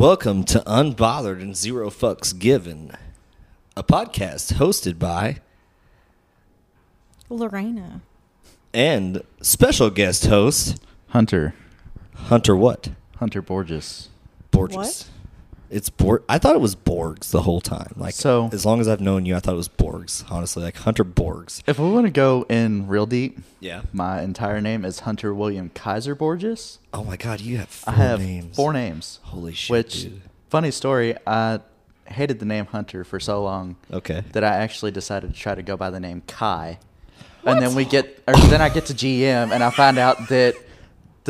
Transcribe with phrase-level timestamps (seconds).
[0.00, 2.92] Welcome to Unbothered and Zero Fucks Given,
[3.76, 5.40] a podcast hosted by
[7.28, 8.00] Lorena.
[8.72, 11.52] and special guest host Hunter.
[12.14, 12.92] Hunter what?
[13.18, 14.08] Hunter Borges.
[14.50, 14.76] Borges.
[14.78, 15.08] What?
[15.70, 16.22] It's Borg.
[16.28, 17.92] I thought it was Borgs the whole time.
[17.96, 20.24] Like So- as long as I've known you, I thought it was Borgs.
[20.30, 21.62] Honestly, like Hunter Borgs.
[21.66, 23.82] If we want to go in real deep, Yeah.
[23.92, 26.78] my entire name is Hunter William Kaiser Borges.
[26.92, 28.56] Oh my God, you have four I have names.
[28.56, 29.20] four names.
[29.22, 30.22] Holy shit, Which, dude.
[30.48, 31.60] funny story, I
[32.06, 34.24] hated the name Hunter for so long Okay.
[34.32, 36.80] that I actually decided to try to go by the name Kai.
[37.46, 40.56] And then we get, or then I get to GM and I find out that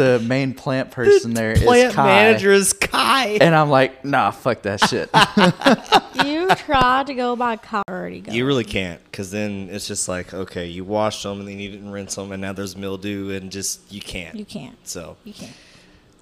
[0.01, 2.07] the main plant person there is Plant Kai.
[2.07, 3.37] manager is Kai.
[3.39, 5.11] And I'm like, nah, fuck that shit.
[6.27, 8.33] You tried to go by car already go.
[8.33, 11.71] You really can't, because then it's just like, okay, you washed them and then you
[11.71, 14.35] didn't rinse them, and now there's mildew, and just you can't.
[14.37, 14.77] You can't.
[14.87, 15.53] So, You can't.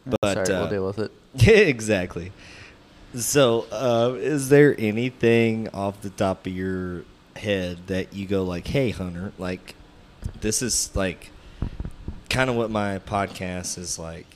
[0.07, 1.13] but Sorry, uh, we'll deal with it.
[1.35, 2.33] Yeah, exactly.
[3.15, 7.05] So, uh, is there anything off the top of your
[7.37, 9.75] head that you go like, "Hey, Hunter, like,
[10.41, 11.31] this is like
[12.29, 14.27] kind of what my podcast is like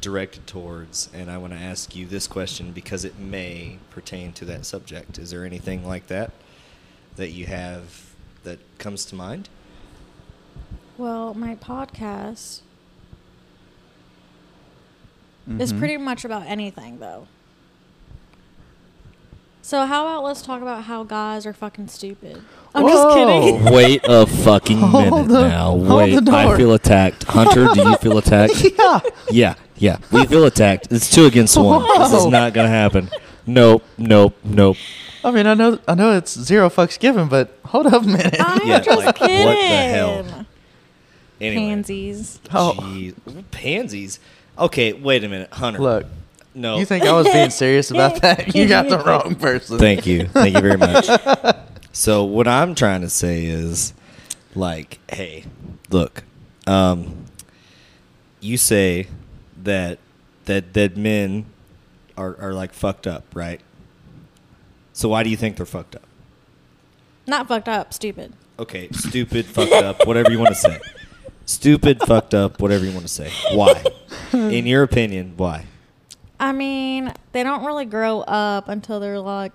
[0.00, 4.44] directed towards, and I want to ask you this question because it may pertain to
[4.46, 5.18] that subject.
[5.18, 6.30] Is there anything like that
[7.16, 8.12] that you have
[8.44, 9.48] that comes to mind?
[10.96, 12.60] Well, my podcast
[15.58, 15.78] is Mhm.
[15.78, 17.26] pretty much about anything, though.
[19.68, 22.40] So how about let's talk about how guys are fucking stupid?
[22.74, 23.64] I'm just kidding.
[23.74, 25.72] Wait a fucking minute the- now.
[25.72, 27.24] hold Wait, the I feel attacked.
[27.24, 28.64] Hunter, do you feel attacked?
[28.78, 29.00] Yeah.
[29.30, 29.98] Yeah, yeah.
[30.10, 30.90] We feel attacked.
[30.90, 31.82] It's two against one.
[31.98, 33.10] This is not gonna happen.
[33.46, 34.78] Nope, nope, nope.
[35.22, 38.36] I mean, I know, I know it's zero fucks given, but hold up a minute.
[38.40, 40.46] I'm Yeah, just like, what the hell?
[41.42, 41.62] Anyway.
[41.62, 42.40] Pansies.
[42.54, 42.74] Oh.
[42.80, 43.44] Jeez.
[43.50, 44.18] Pansies.
[44.56, 45.78] Okay, wait a minute, Hunter.
[45.78, 46.06] Look,
[46.54, 46.78] no.
[46.78, 48.54] you think I was being serious about that?
[48.54, 49.78] You got the wrong person.
[49.78, 50.26] Thank you.
[50.26, 51.08] Thank you very much.
[51.90, 53.92] So what I'm trying to say is
[54.54, 55.46] like, hey,
[55.90, 56.22] look,
[56.66, 57.24] um
[58.40, 59.08] you say
[59.64, 59.98] that
[60.44, 61.46] that that men
[62.16, 63.60] are are like fucked up, right?
[64.92, 66.06] So why do you think they're fucked up?
[67.26, 68.32] Not fucked up, stupid.
[68.60, 70.80] Okay, stupid, fucked up, whatever you want to say.
[71.46, 73.32] Stupid, fucked up, whatever you want to say.
[73.54, 73.82] Why?
[74.34, 75.64] In your opinion, why?
[76.40, 79.52] I mean, they don't really grow up until they're like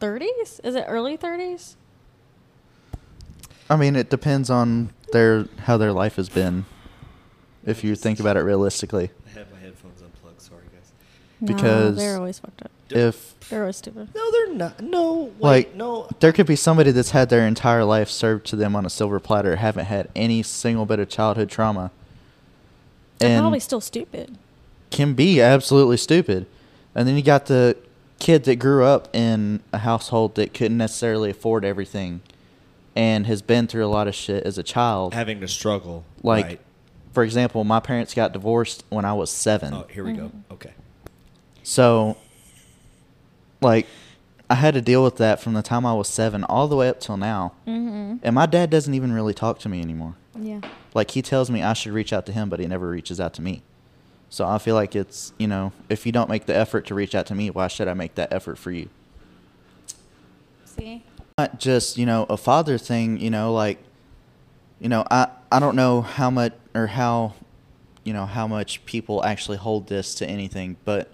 [0.00, 0.60] 30s?
[0.64, 1.76] Is it early 30s?
[3.68, 6.66] I mean, it depends on their how their life has been.
[7.64, 10.40] If you think about it realistically, I have my headphones unplugged.
[10.42, 10.92] Sorry, guys.
[11.42, 12.70] Because- no, they're always fucked up.
[12.90, 14.08] if They're always stupid.
[14.14, 14.80] No, they're not.
[14.82, 16.08] No, wait, Like, no.
[16.20, 19.18] there could be somebody that's had their entire life served to them on a silver
[19.18, 21.90] platter, haven't had any single bit of childhood trauma,
[23.18, 24.36] They're and probably still stupid.
[24.94, 26.46] Can be absolutely stupid.
[26.94, 27.76] And then you got the
[28.20, 32.20] kid that grew up in a household that couldn't necessarily afford everything
[32.94, 35.12] and has been through a lot of shit as a child.
[35.12, 36.04] having to struggle.
[36.22, 36.60] Like, right.
[37.12, 39.74] for example, my parents got divorced when I was seven.
[39.74, 40.26] oh, here we go.
[40.26, 40.52] Mhm.
[40.52, 40.72] Okay.
[41.64, 42.16] So,
[43.60, 43.86] like,
[44.48, 46.88] I had to deal with that from the time I was seven all the way
[46.88, 47.54] up till now.
[47.66, 48.18] Mm-hmm.
[48.22, 50.14] And my dad doesn't even really talk to me anymore.
[50.38, 50.60] Yeah.
[50.94, 53.34] Like, he tells me I should reach out to him, but he never reaches out
[53.34, 53.62] to me.
[54.34, 57.14] So I feel like it's, you know, if you don't make the effort to reach
[57.14, 58.88] out to me, why should I make that effort for you?
[60.64, 61.04] See?
[61.38, 63.78] Not just, you know, a father thing, you know, like,
[64.80, 67.34] you know, I, I don't know how much or how,
[68.02, 71.12] you know, how much people actually hold this to anything, but,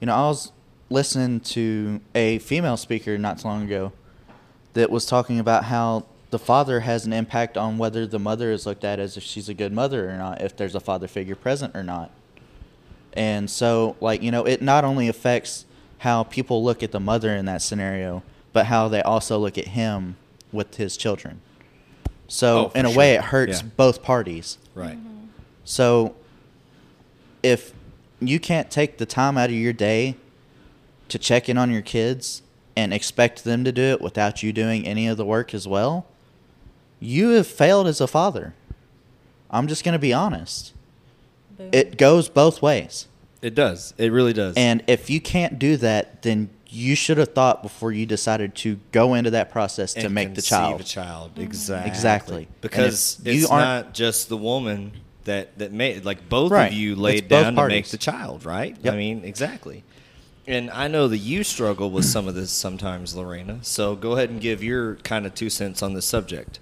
[0.00, 0.50] you know, I was
[0.88, 3.92] listening to a female speaker not too long ago
[4.72, 8.64] that was talking about how the father has an impact on whether the mother is
[8.64, 11.36] looked at as if she's a good mother or not, if there's a father figure
[11.36, 12.10] present or not.
[13.16, 15.64] And so, like, you know, it not only affects
[15.98, 18.22] how people look at the mother in that scenario,
[18.52, 20.16] but how they also look at him
[20.52, 21.40] with his children.
[22.28, 23.68] So, Oh, in a way, it hurts Yeah.
[23.76, 24.58] both parties.
[24.74, 24.96] Right.
[24.98, 25.26] Mm-hmm.
[25.64, 26.14] So,
[27.42, 27.72] if
[28.20, 30.16] you can't take the time out of your day
[31.08, 32.42] to check in on your kids
[32.76, 36.06] and expect them to do it without you doing any of the work as well,
[37.00, 38.54] you have failed as a father.
[39.50, 40.72] I'm just going to be honest.
[41.56, 41.70] Boom.
[41.72, 43.08] It goes both ways.
[43.42, 43.94] It does.
[43.98, 44.54] It really does.
[44.56, 48.78] And if you can't do that, then you should have thought before you decided to
[48.92, 50.80] go into that process to And make the child.
[50.80, 51.36] a child.
[51.36, 51.42] Mhm.
[51.44, 51.90] Exactly.
[51.90, 52.48] Exactly.
[52.60, 54.92] Because if you it's aren't- not just the woman
[55.24, 56.66] that that made like both Right.
[56.68, 57.90] of you laid both down to make parties.
[57.92, 58.76] the child, right?
[58.82, 58.94] Yep.
[58.94, 59.84] I mean, exactly.
[60.48, 63.58] And I know that you struggle with some of this sometimes, Lorena.
[63.62, 66.58] So go ahead and give your kind of two cents on this subject.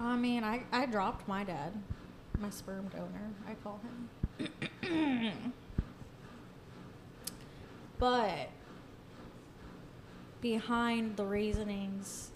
[0.00, 1.72] I mean, I, I dropped my dad,
[2.42, 3.80] my sperm donor, I call
[4.82, 5.52] him.
[7.98, 8.50] But
[10.40, 12.32] behind the reasonings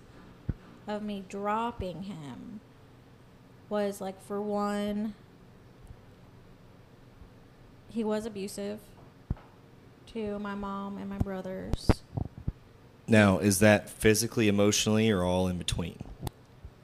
[0.86, 2.60] of me dropping him
[3.68, 5.14] was like for one
[7.90, 8.78] he was abusive
[10.12, 11.90] to my mom and my brothers.
[13.08, 15.98] Now, is that physically, emotionally, or all in between?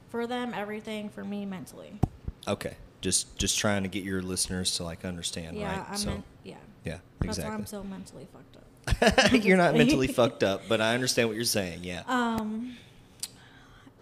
[0.08, 2.00] For them everything, for me mentally.
[2.48, 5.86] Okay, just just trying to get your listeners to like understand, yeah, right?
[5.90, 6.54] I'm so, yeah.
[6.84, 7.50] yeah, That's exactly.
[7.50, 9.32] why I'm so mentally fucked up.
[9.44, 11.80] you're not mentally fucked up, but I understand what you're saying.
[11.82, 12.02] Yeah.
[12.06, 12.76] Um,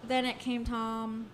[0.07, 1.27] then it came time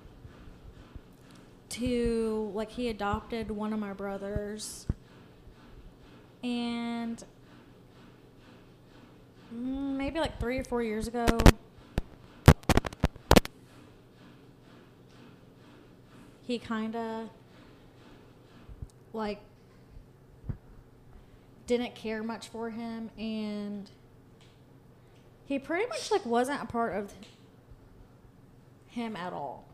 [1.70, 4.86] to like he adopted one of my brothers,
[6.42, 7.22] and
[9.50, 11.26] maybe like three or four years ago.
[16.42, 17.28] He kind of
[19.16, 19.40] like
[21.66, 23.90] didn't care much for him and
[25.46, 27.12] he pretty much like wasn't a part of
[28.88, 29.64] him at all.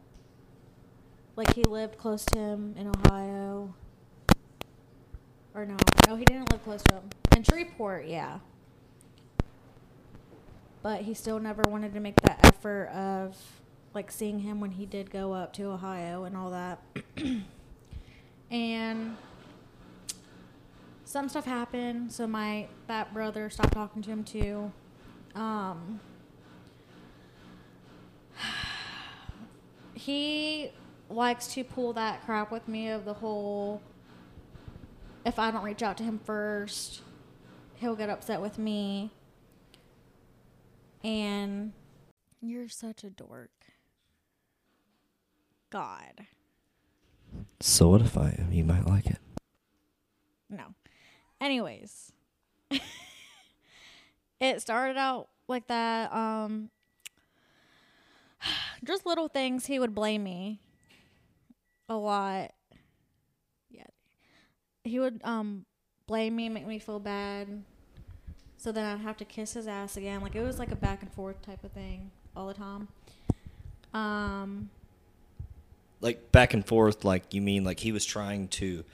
[1.34, 3.74] Like he lived close to him in Ohio.
[5.54, 7.10] Or no, no, he didn't live close to him.
[7.36, 8.38] In Shreveport, yeah.
[10.82, 13.36] But he still never wanted to make that effort of
[13.94, 16.82] like seeing him when he did go up to Ohio and all that.
[18.50, 19.16] and
[21.12, 24.72] some stuff happened, so my that brother stopped talking to him too.
[25.34, 26.00] Um,
[29.94, 30.70] he
[31.10, 33.82] likes to pull that crap with me of the whole
[35.26, 37.02] if I don't reach out to him first,
[37.74, 39.10] he'll get upset with me.
[41.04, 41.72] And
[42.40, 43.50] you're such a dork.
[45.68, 46.26] God.
[47.60, 48.34] So what if I?
[48.38, 49.18] Am, you might like it.
[50.48, 50.74] No.
[51.42, 52.12] Anyways,
[54.40, 56.12] it started out like that.
[56.14, 56.70] Um,
[58.84, 60.60] just little things he would blame me
[61.88, 62.52] a lot.
[63.70, 63.82] Yeah,
[64.84, 65.64] he would um
[66.06, 67.64] blame me, make me feel bad.
[68.56, 70.20] So then I'd have to kiss his ass again.
[70.20, 72.86] Like it was like a back and forth type of thing all the time.
[73.92, 74.70] Um,
[76.00, 77.04] Like back and forth.
[77.04, 78.84] Like you mean like he was trying to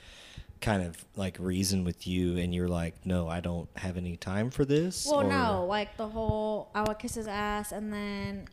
[0.61, 4.51] kind of like reason with you, and you're like, no, I don't have any time
[4.51, 5.07] for this.
[5.07, 8.49] Well, or- no, like the whole I would kiss his ass and then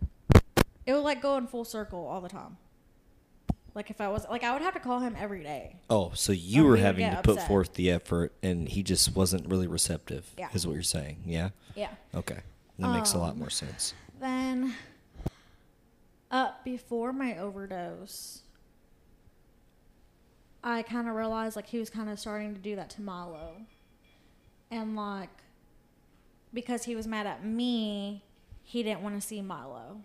[0.85, 2.57] it would like go in full circle all the time.
[3.73, 5.75] Like if I was like I would have to call him every day.
[5.89, 9.49] Oh, so you were having to get put forth the effort, and he just wasn't
[9.49, 10.25] really receptive.
[10.37, 10.47] Yeah.
[10.53, 11.17] is what you're saying.
[11.25, 11.49] Yeah.
[11.75, 11.89] Yeah.
[12.15, 12.39] Okay,
[12.79, 13.93] that makes a lot Um, more sense.
[14.21, 14.75] Then
[16.31, 18.43] up before my overdose,
[20.67, 23.61] I kind of realized like he was kind of starting to do that to Milo.
[24.71, 25.29] And like
[26.51, 28.23] because he was mad at me,
[28.63, 30.01] he didn't want to see Milo.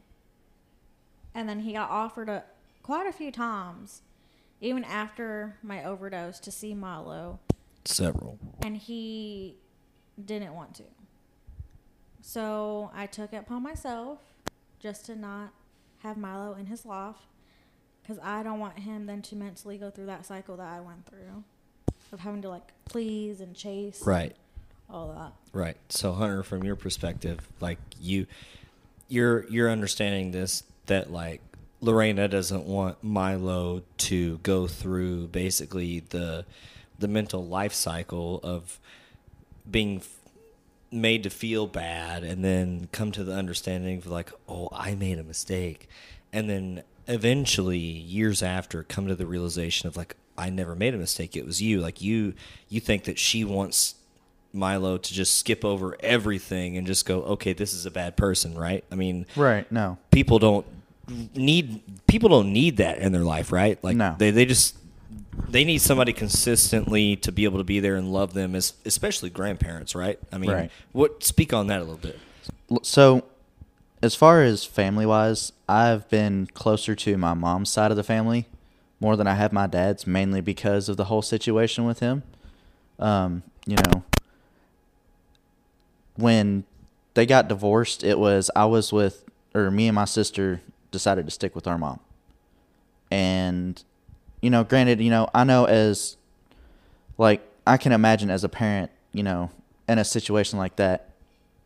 [1.35, 2.45] And then he got offered a
[2.83, 4.03] quite a few times
[4.61, 7.41] even after my overdose to see Milo
[7.87, 8.39] Several.
[8.63, 9.57] and he
[10.23, 10.83] didn't want to.
[12.21, 14.19] So I took it upon myself
[14.79, 15.55] just to not
[16.01, 17.17] have Milo in his life
[18.11, 21.07] because I don't want him then to mentally go through that cycle that I went
[21.07, 21.45] through
[22.13, 24.35] of having to like please and chase Right.
[24.91, 25.33] all that.
[25.57, 25.77] Right.
[25.91, 28.27] So Hunter, from your perspective, like you,
[29.09, 31.41] you're you're understanding this that like
[31.81, 36.45] Lorena doesn't want Milo to go through basically the
[36.99, 38.81] the mental life cycle of
[39.71, 40.17] being f-
[40.91, 45.19] made to feel bad and then come to the understanding of like oh i made
[45.19, 45.89] a mistake
[46.33, 50.99] and then eventually years after come to the realization of like i never made a
[50.99, 52.35] mistake it was you like you
[52.69, 53.95] you think that she wants
[54.53, 58.55] milo to just skip over everything and just go okay this is a bad person
[58.57, 59.71] right i mean Right.
[59.73, 59.99] No.
[60.11, 60.67] people don't
[61.35, 63.83] need people don't need that in their life, right?
[63.83, 64.15] Like No.
[64.19, 64.77] they they just
[65.49, 69.29] they need somebody consistently to be able to be there and love them, as especially
[69.31, 70.21] grandparents, right?
[70.31, 70.71] I mean, Right.
[70.93, 72.17] what speak on that a little bit.
[72.85, 73.25] So,
[74.03, 78.47] as far as family wise, I've been closer to my mom's side of the family
[78.99, 82.23] more than I have my dad's, mainly because of the whole situation with him.
[82.99, 84.05] Um, you know,
[86.17, 86.65] when
[87.15, 91.31] they got divorced, it was I was with, or me and my sister decided to
[91.31, 92.01] stick with our mom.
[93.11, 93.83] And,
[94.41, 96.17] you know, granted, you know, I know as,
[97.19, 99.51] like, I can imagine as a parent, you know,
[99.89, 101.10] in a situation like that,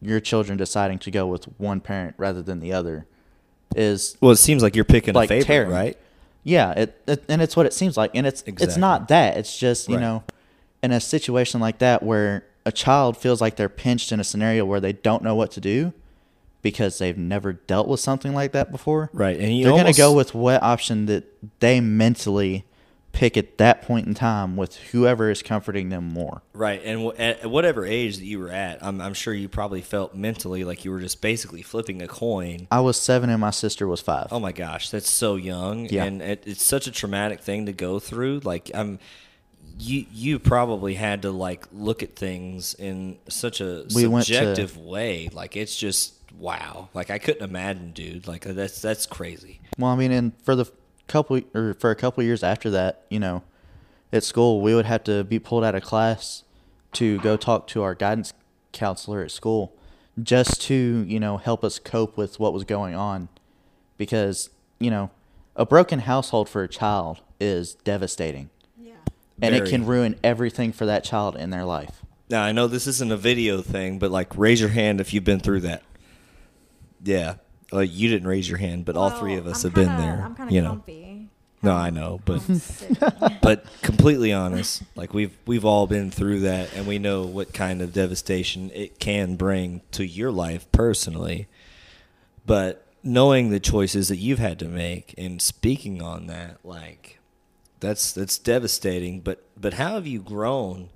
[0.04, 3.06] your children deciding to go with one parent rather than the other
[3.76, 5.70] is Well, it seems like you're picking Like a favorite, tearing.
[5.70, 5.98] right?
[6.42, 9.36] yeah, it, it and it's what it seems like, and it's it's not that.
[9.36, 10.00] It's just you Right.
[10.02, 10.22] know,
[10.82, 14.64] in a situation like that where a child feels like they're pinched in a scenario
[14.64, 15.92] where they don't know what to do
[16.62, 19.10] because they've never dealt with something like that before.
[19.12, 21.24] Right, and they're going to go with what option that
[21.60, 22.64] they mentally
[23.14, 26.42] pick at that point in time with whoever is comforting them more.
[26.52, 29.80] Right, and w- at whatever age that you were at, I'm, I'm sure you probably
[29.80, 32.66] felt mentally like you were just basically flipping a coin.
[32.70, 34.28] I was seven and my sister was five.
[34.30, 36.04] Oh my gosh, that's so young, Yeah.
[36.04, 38.40] and it, it's such a traumatic thing to go through.
[38.44, 38.98] Like I'm,
[39.78, 44.34] you you probably had to like look at things in such a We went to-
[44.34, 45.28] subjective way.
[45.32, 46.88] Like it's just wow.
[46.94, 48.26] Like I couldn't imagine, dude.
[48.28, 49.60] Like that's that's crazy.
[49.78, 50.66] Well, I mean, and for the
[51.06, 53.42] couple or for a couple years after that, you know,
[54.12, 56.44] at school we would have to be pulled out of class
[56.92, 58.32] to go talk to our guidance
[58.72, 59.74] counselor at school,
[60.22, 63.28] just to you know help us cope with what was going on,
[63.96, 65.10] because you know,
[65.56, 68.92] a broken household for a child is devastating, Yeah.
[69.40, 72.02] and it can ruin everything for that child in their life.
[72.30, 75.24] Now I know this isn't a video thing, but like raise your hand if you've
[75.24, 75.82] been through that.
[77.02, 77.34] Yeah,
[77.72, 79.88] like you didn't raise your hand, but all three oh, of us I'm have been
[79.88, 80.22] kinda- there.
[80.24, 80.68] I'm kind of you know.
[80.70, 81.28] comfy.
[81.62, 82.42] No, I know, but
[83.42, 87.80] but completely honest, like we've we've all been through that, and we know what kind
[87.80, 91.48] of devastation it can bring to your life personally.
[92.44, 97.18] But knowing the choices that you've had to make and speaking on that, like
[97.80, 99.20] that's that's devastating.
[99.20, 100.90] But but how have you grown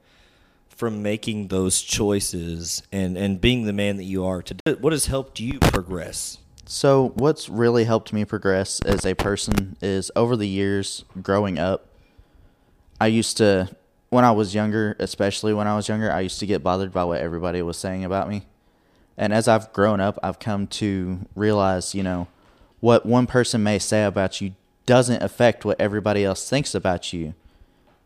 [0.68, 4.74] from making those choices and and being the man that you are today?
[4.74, 6.36] What has helped you progress?
[6.70, 11.86] So, what's really helped me progress as a person is over the years growing up,
[13.00, 13.74] I used to,
[14.10, 17.04] when I was younger, especially when I was younger, I used to get bothered by
[17.04, 18.42] what everybody was saying about me.
[19.16, 22.28] And as I've grown up, I've come to realize, you know,
[22.80, 27.32] what one person may say about you doesn't affect what everybody else thinks about you,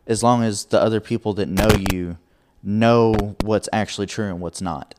[0.07, 2.17] as long as the other people that know you
[2.63, 4.95] know what's actually true and what's not.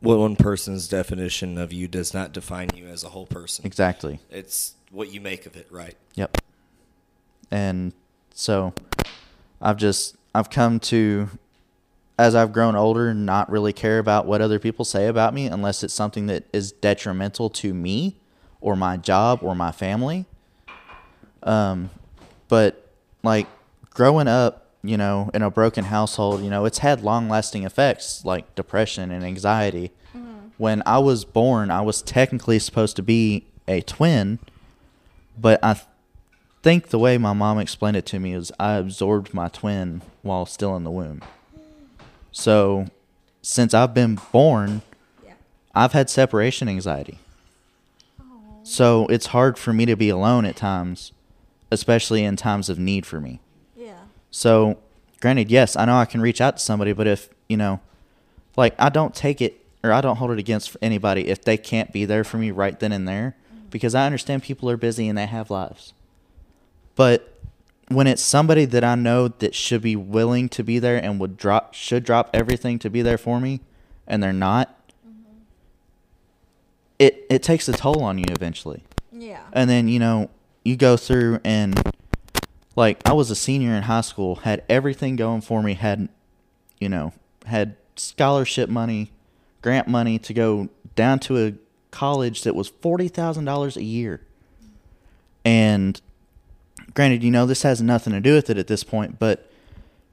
[0.00, 3.64] What one person's definition of you does not define you as a whole person.
[3.66, 4.20] Exactly.
[4.30, 5.96] It's what you make of it, right?
[6.14, 6.38] Yep.
[7.50, 7.92] And
[8.34, 8.74] so
[9.60, 11.30] I've just I've come to
[12.18, 15.82] as I've grown older not really care about what other people say about me unless
[15.82, 18.16] it's something that is detrimental to me
[18.60, 20.26] or my job or my family.
[21.42, 21.90] Um
[22.48, 22.90] but
[23.22, 23.46] like
[23.90, 28.54] growing up, you know, in a broken household, you know, it's had long-lasting effects like
[28.54, 29.90] depression and anxiety.
[30.16, 30.48] Mm-hmm.
[30.58, 34.38] When I was born, I was technically supposed to be a twin,
[35.38, 35.86] but I th-
[36.62, 40.46] think the way my mom explained it to me is I absorbed my twin while
[40.46, 41.22] still in the womb.
[42.32, 42.86] So,
[43.42, 44.82] since I've been born,
[45.24, 45.34] yeah.
[45.74, 47.18] I've had separation anxiety.
[48.62, 51.12] So, it's hard for me to be alone at times,
[51.70, 53.40] especially in times of need for me.
[54.36, 54.76] So,
[55.22, 57.80] granted, yes, I know I can reach out to somebody, but if, you know,
[58.54, 61.90] like I don't take it or I don't hold it against anybody if they can't
[61.90, 63.68] be there for me right then and there mm-hmm.
[63.70, 65.94] because I understand people are busy and they have lives.
[66.96, 67.38] But
[67.88, 71.38] when it's somebody that I know that should be willing to be there and would
[71.38, 73.62] drop should drop everything to be there for me
[74.06, 74.68] and they're not
[75.00, 75.32] mm-hmm.
[76.98, 78.84] it it takes a toll on you eventually.
[79.12, 79.44] Yeah.
[79.54, 80.28] And then, you know,
[80.62, 81.80] you go through and
[82.76, 86.08] like I was a senior in high school, had everything going for me, had
[86.78, 87.12] you know,
[87.46, 89.10] had scholarship money,
[89.62, 91.54] grant money to go down to a
[91.90, 94.20] college that was $40,000 a year.
[95.44, 96.00] And
[96.94, 99.50] granted, you know, this has nothing to do with it at this point, but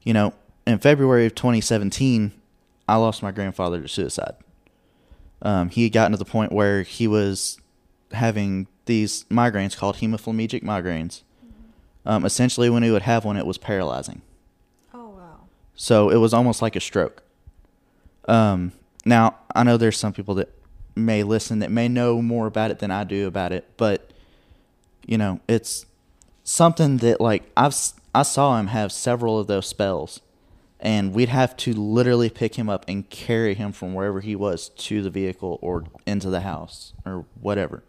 [0.02, 0.34] you know,
[0.66, 2.32] in February of 2017,
[2.88, 4.34] I lost my grandfather to suicide.
[5.42, 7.58] Um, he had gotten to the point where he was
[8.12, 11.22] having these migraines called hemiplegic migraines.
[12.06, 14.22] Um, essentially, when he would have one, it was paralyzing.
[14.92, 15.40] Oh wow.
[15.74, 17.22] So it was almost like a stroke.
[18.26, 18.72] Um,
[19.04, 20.50] now, I know there's some people that
[20.96, 24.10] may listen that may know more about it than I do about it, but
[25.06, 25.86] you know, it's
[26.42, 27.74] something that like I've
[28.14, 30.20] I saw him have several of those spells,
[30.78, 34.68] and we'd have to literally pick him up and carry him from wherever he was
[34.68, 37.82] to the vehicle or into the house or whatever.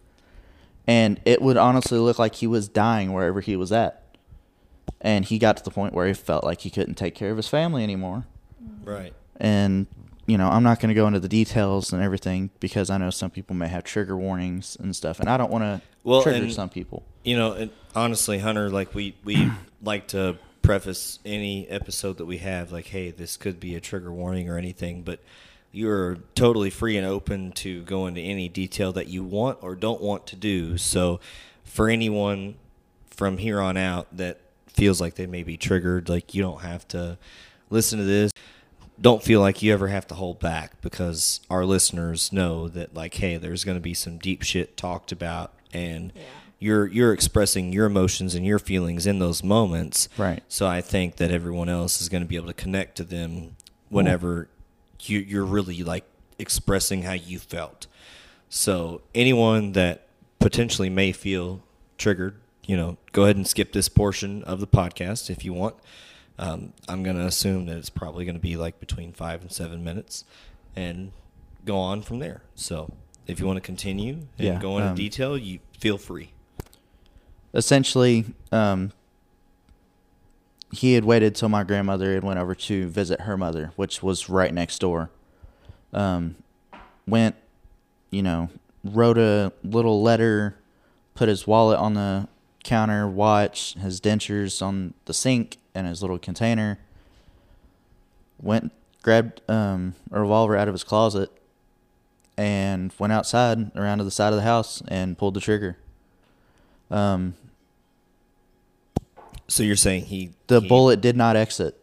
[0.88, 4.03] And it would honestly look like he was dying wherever he was at.
[5.01, 7.38] And he got to the point where he felt like he couldn't take care of
[7.38, 8.25] his family anymore
[8.63, 8.86] mm.
[8.88, 9.13] Right.
[9.38, 9.86] and
[10.27, 13.10] you know i'm not going to go into the details and everything because i know
[13.12, 16.46] some people may have trigger warnings and stuff and i don't want to Well, trigger
[16.46, 19.51] and- some people You know, and honestly, Hunter, like we we
[19.84, 24.12] like to preface any episode that we have, like, hey, this could be a trigger
[24.12, 25.20] warning or anything, but
[25.72, 30.01] you're totally free and open to go into any detail that you want or don't
[30.01, 30.77] want to do.
[30.77, 31.20] So,
[31.63, 32.56] for anyone
[33.10, 34.39] from here on out that
[34.75, 37.17] feels like they may be triggered, like you don't have to
[37.70, 38.32] listen to this.
[39.00, 43.13] don't feel like you ever have to hold back because our listeners know that like
[43.15, 46.22] hey there's going to be some deep shit talked about and Yeah.
[46.60, 50.41] you're you're expressing your emotions and your feelings in those moments Right.
[50.48, 53.58] so i think that everyone else is going to be able to connect to them
[53.89, 54.48] whenever
[55.01, 56.05] you you're really like
[56.39, 57.88] expressing how you felt
[58.48, 60.08] so anyone that
[60.39, 61.62] potentially may feel
[61.98, 65.75] triggered, you know, go ahead and skip this portion of the podcast if you want.
[66.38, 69.51] Um, I'm going to assume that it's probably going to be like between five and
[69.51, 70.25] seven minutes,
[70.75, 71.12] and
[71.63, 72.41] go on from there.
[72.55, 72.91] So
[73.27, 76.31] if you want to continue and Yeah, go into um, detail, you feel free.
[77.53, 78.91] essentially um,
[80.72, 84.27] he had waited till my grandmother had went over to visit her mother which was
[84.29, 85.10] right next door
[85.93, 86.36] um,
[87.07, 87.36] went
[88.12, 88.50] you know
[88.84, 90.55] wrote a little letter
[91.13, 92.27] put his wallet on the
[92.65, 96.79] counter watch his dentures on the sink and his little container
[98.41, 101.29] went grabbed um, a revolver out of his closet
[102.38, 105.77] and went outside around to the side of the house and pulled the trigger
[106.91, 107.36] um,
[109.48, 111.79] So you're saying he the he- bullet did not exit.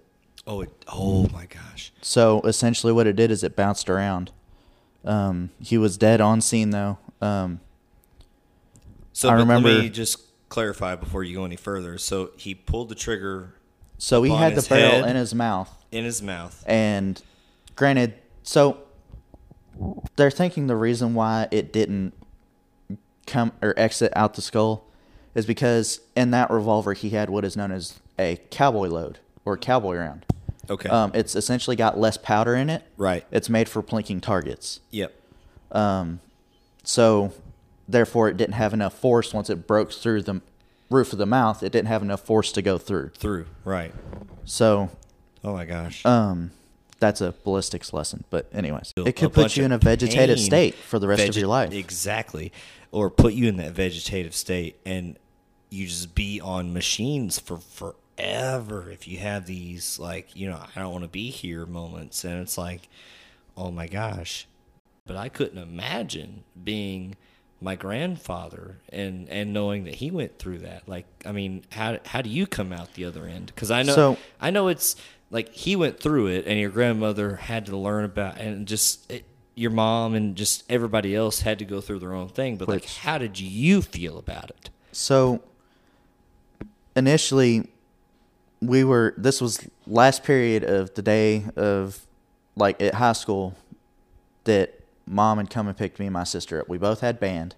[0.47, 1.93] Oh, it, oh my gosh!
[2.03, 4.33] So essentially, what it did is it bounced around.
[5.05, 6.99] Um, he was dead on scene though.
[7.21, 7.61] Um,
[9.13, 10.19] So I remember- just
[10.53, 11.97] clarify before you go any further.
[11.97, 13.55] So he pulled the trigger
[13.97, 16.63] so he had the barrel in his mouth, in his mouth.
[16.67, 17.21] and
[17.77, 18.79] granted, so
[20.17, 22.13] they're thinking the reason why it didn't
[23.27, 24.85] come or exit out the skull
[25.35, 29.57] is because in that revolver he had what is known as a cowboy load or
[29.57, 30.27] cowboy round.
[30.69, 30.89] Okay.
[30.89, 32.83] Um, it's essentially got less powder in it.
[32.97, 33.25] right.
[33.31, 34.81] It's made for plinking targets.
[34.91, 35.15] Yep.
[35.71, 36.21] Um,
[36.83, 37.33] so
[37.93, 40.41] therefore it didn't have enough force once it broke through the
[40.91, 41.63] roof of the mouth.
[41.63, 43.11] It didn't have enough force to go through.
[43.11, 43.47] Through.
[43.65, 43.93] Right.
[44.45, 44.91] So
[45.45, 46.05] Oh my gosh.
[46.05, 46.51] um,
[46.99, 48.25] that's a ballistics lesson.
[48.31, 51.37] But anyways, it could put you in a vegetative pain, state for the rest of
[51.37, 51.73] your life.
[51.73, 52.53] Exactly.
[52.91, 55.19] Or put you in that vegetative state and
[55.71, 60.81] you just be on machines for forever if you have these like, you know, I
[60.81, 62.89] don't want to be here moments and it's like,
[63.57, 64.47] oh my gosh.
[65.07, 67.17] But I couldn't imagine being
[67.63, 70.89] my grandfather and and knowing that he went through that.
[70.89, 73.53] Like, I mean, how how do you come out the other end?
[73.57, 74.97] Cuz I know So- I know it's
[75.31, 79.25] like he went through it, and your grandmother had to learn about, and just it,
[79.55, 82.57] your mom and just everybody else had to go through their own thing.
[82.57, 84.71] But like, how did you feel about it?
[84.93, 85.43] So
[86.97, 87.69] initially,
[88.61, 89.15] we were.
[89.17, 92.07] This was last period of the day of
[92.57, 93.55] like at high school
[94.45, 96.69] that mom had come and picked me and my sister up.
[96.69, 97.55] We both had band,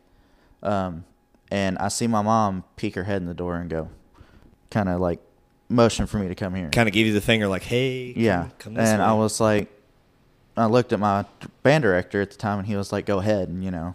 [0.62, 1.04] um,
[1.50, 3.88] and I see my mom peek her head in the door and go,
[4.70, 5.20] kind of like
[5.68, 6.68] motion for me to come here.
[6.70, 8.48] Kind of give you the finger, like, "Hey, come- Yeah.
[8.58, 9.70] come and I was like,
[10.56, 11.24] I looked at my
[11.62, 13.94] band director at the time, and he was like, "Go ahead," and you know.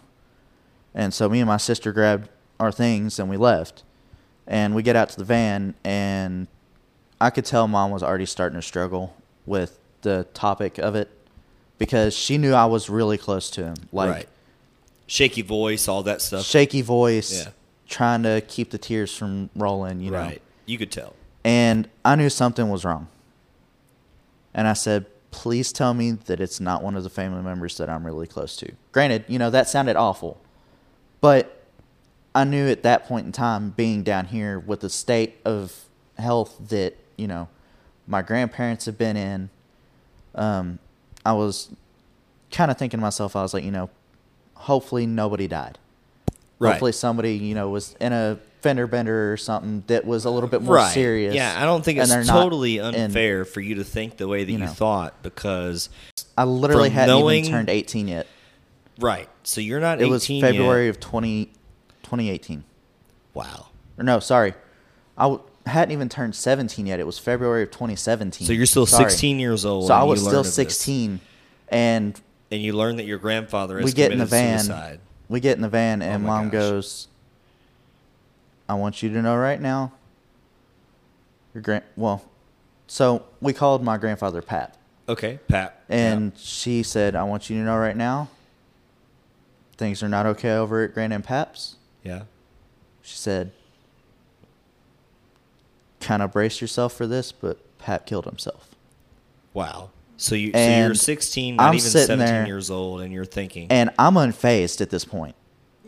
[0.94, 3.84] And so me and my sister grabbed our things and we left.
[4.46, 6.48] And we get out to the van, and
[7.20, 9.14] I could tell mom was already starting to struggle
[9.46, 11.08] with the topic of it
[11.80, 13.74] because she knew I was really close to him.
[13.90, 14.28] Like right,
[15.08, 16.44] shaky voice, all that stuff.
[16.44, 17.50] shaky voice, Yeah.
[17.88, 20.18] trying to keep the tears from rolling, you know.
[20.18, 21.14] right, you could tell.
[21.42, 23.08] And I knew something was wrong.
[24.52, 27.88] And I said, please tell me that it's not one of the family members that
[27.88, 28.72] I'm really close to.
[28.92, 30.38] Granted, you know, that sounded awful.
[31.22, 31.62] But
[32.34, 35.84] I knew at that point in time, being down here with the state of
[36.18, 37.48] health that, you know,
[38.06, 39.50] my grandparents have been in,
[40.34, 40.78] um,
[41.24, 41.70] I was
[42.50, 43.90] kind of thinking to myself, I was like, you know,
[44.54, 45.78] hopefully nobody died.
[46.58, 46.72] Right.
[46.72, 50.48] Hopefully somebody, you know, was in a fender bender or something that was a little
[50.48, 50.92] bit more right.
[50.92, 51.34] serious.
[51.34, 54.44] Yeah, I don't think and it's not totally unfair for you to think the way
[54.44, 54.70] that you you, know.
[54.70, 55.88] thought because
[56.36, 58.26] I literally hadn't knowing- even turned 18 yet.
[58.98, 59.28] right.
[59.42, 60.02] So you're not.
[60.02, 60.90] It was February Yet.
[60.90, 61.46] of 20,
[62.02, 62.62] 2018.
[63.32, 63.68] Wow.
[63.98, 64.52] Or no, sorry.
[65.16, 67.00] I w- hadn't even turned 17 yet.
[67.00, 68.46] It was February of 2017.
[68.46, 69.10] So you're still Sorry.
[69.10, 69.86] 16 years old.
[69.88, 70.54] So I was still of this.
[70.54, 71.20] 16.
[71.68, 74.58] And and you learn that your grandfather has we get in the van.
[74.58, 75.00] suicide.
[75.28, 76.52] We get in the van, oh and Oh mom gosh.
[76.52, 77.08] goes,
[78.68, 79.92] I want you to know right now.
[81.54, 82.24] Your grand, well,
[82.86, 84.76] so we called my grandfather Pat.
[85.08, 85.82] Okay, Pat.
[85.88, 88.28] And she said, I want you to know right now,
[89.76, 91.76] things are not okay over at Grand and Pap's.
[92.02, 92.14] yeah.
[92.16, 92.22] yeah.
[93.02, 93.50] She said,
[96.00, 98.68] kind of brace yourself for this, but Pat killed himself.
[99.54, 99.90] Wow.
[100.16, 103.68] So you so you're 16, not I'm even 17 there- years old, and you're thinking,
[103.70, 105.34] And I'm unfazed at this point.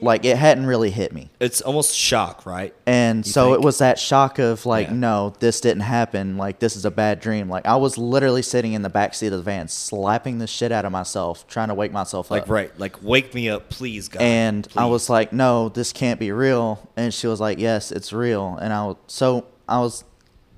[0.01, 1.31] like it hadn't really hit me.
[1.38, 2.75] It's almost shock, right?
[2.87, 3.55] And You so think?
[3.57, 4.94] it was that shock of like, Yeah.
[4.94, 6.37] no, this didn't happen.
[6.38, 7.48] Like this is a bad dream.
[7.48, 10.72] Like I was literally sitting in the back seat of the van, slapping the shit
[10.72, 12.48] out of myself, trying to wake myself Like up.
[12.48, 14.22] Like right, like wake me up, please, God.
[14.22, 16.88] And I was like, no, this can't be real.
[16.96, 18.59] And she was like, yes, it's real.
[18.61, 20.04] And I was, so I was,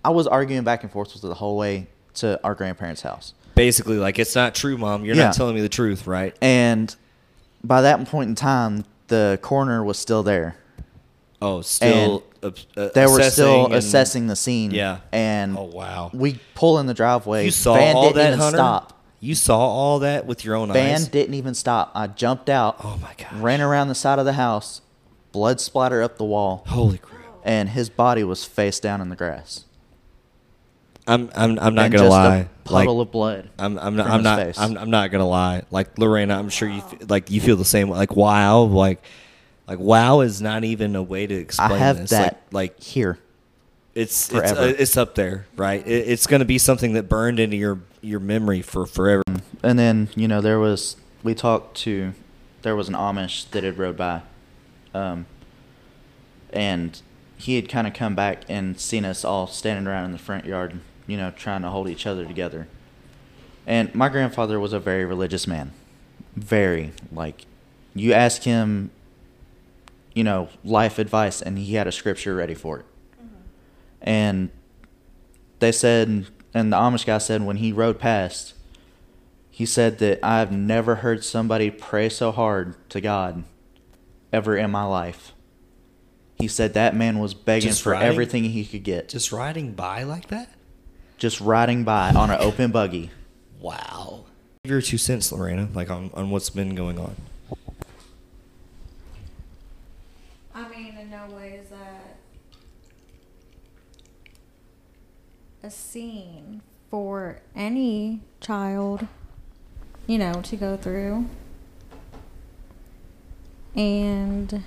[0.04, 3.34] I was arguing back and forth with her the whole way to our grandparents' house.
[3.54, 5.04] basically like it's not true, mom.
[5.04, 5.26] You're Yeah.
[5.26, 6.36] not telling me the truth, right?
[6.42, 6.94] And
[7.62, 10.56] by that point in time, the coroner was still there.
[11.40, 12.22] Oh, still.
[12.42, 14.70] uh, uh, They were still assessing and- assessing the scene.
[14.72, 14.98] Yeah.
[15.12, 16.10] And Oh wow.
[16.12, 17.44] we pull in the driveway.
[17.44, 18.56] You saw van all didn't that, even Hunter.
[18.56, 19.02] stop.
[19.20, 21.02] You saw all that with your own Van eyes.
[21.04, 21.90] Van didn't even stop.
[21.94, 22.76] I jumped out.
[22.84, 23.32] Oh my gosh.
[23.34, 24.80] Ran around the side of the house,
[25.32, 27.13] blood splatter up the wall, Holy crap.
[27.44, 29.64] And his body was face down in the grass.
[31.06, 32.36] I'm I'm I'm not And gonna just lie.
[32.36, 33.50] A puddle like, of blood.
[33.58, 34.58] I'm I'm not I'm not.
[34.58, 35.62] I'm, I'm not gonna lie.
[35.70, 37.88] Like Lorena, I'm sure you like you feel the same.
[37.88, 37.98] way.
[37.98, 39.04] Like wow, like
[39.68, 41.72] like wow is not even a way to explain.
[41.72, 42.10] I have this.
[42.10, 43.18] that Like, like here.
[43.94, 44.60] it's it's forever.
[44.60, 45.86] uh, it's up there, right?
[45.86, 49.22] It, it's gonna be something that burned into your your memory for forever.
[49.62, 52.14] And then you know there was we talked to
[52.62, 54.22] there was an Amish that had rode by,
[54.94, 55.26] um,
[56.50, 57.00] and
[57.44, 60.46] he had kind of come back and seen us all standing around in the front
[60.46, 62.66] yard, you know, trying to hold each other together.
[63.66, 65.72] And my grandfather was a very religious man,
[66.34, 67.44] very like,
[67.94, 68.90] you ask him,
[70.14, 72.86] you know, life advice, and he had a scripture ready for it.
[73.22, 73.36] Mm-hmm.
[74.00, 74.50] And
[75.58, 78.54] they said, and the Amish guy said when he rode past,
[79.50, 83.44] he said that I've never heard somebody pray so hard to God
[84.32, 85.34] ever in my life.
[86.38, 88.08] He said that man was begging Just for riding?
[88.08, 89.04] everything he could get.
[89.08, 90.50] Just, Just riding by like that.
[91.16, 93.10] Just riding by on an open buggy.
[93.60, 94.24] Wow.
[94.64, 97.14] Give your two cents, Lorena, like on on what's been going on.
[100.54, 102.16] I mean, in no way is that
[105.62, 109.06] a scene for any child,
[110.06, 111.26] you know, to go through.
[113.74, 114.62] And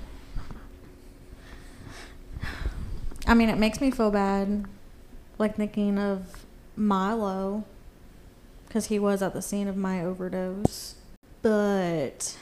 [3.27, 4.63] I mean, it makes me feel bad,
[5.37, 6.45] like thinking of
[6.77, 7.65] Milo,
[8.65, 10.95] because he was at the scene of my overdose.
[11.41, 12.37] But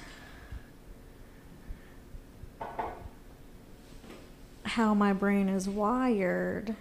[4.64, 6.76] how my brain is wired.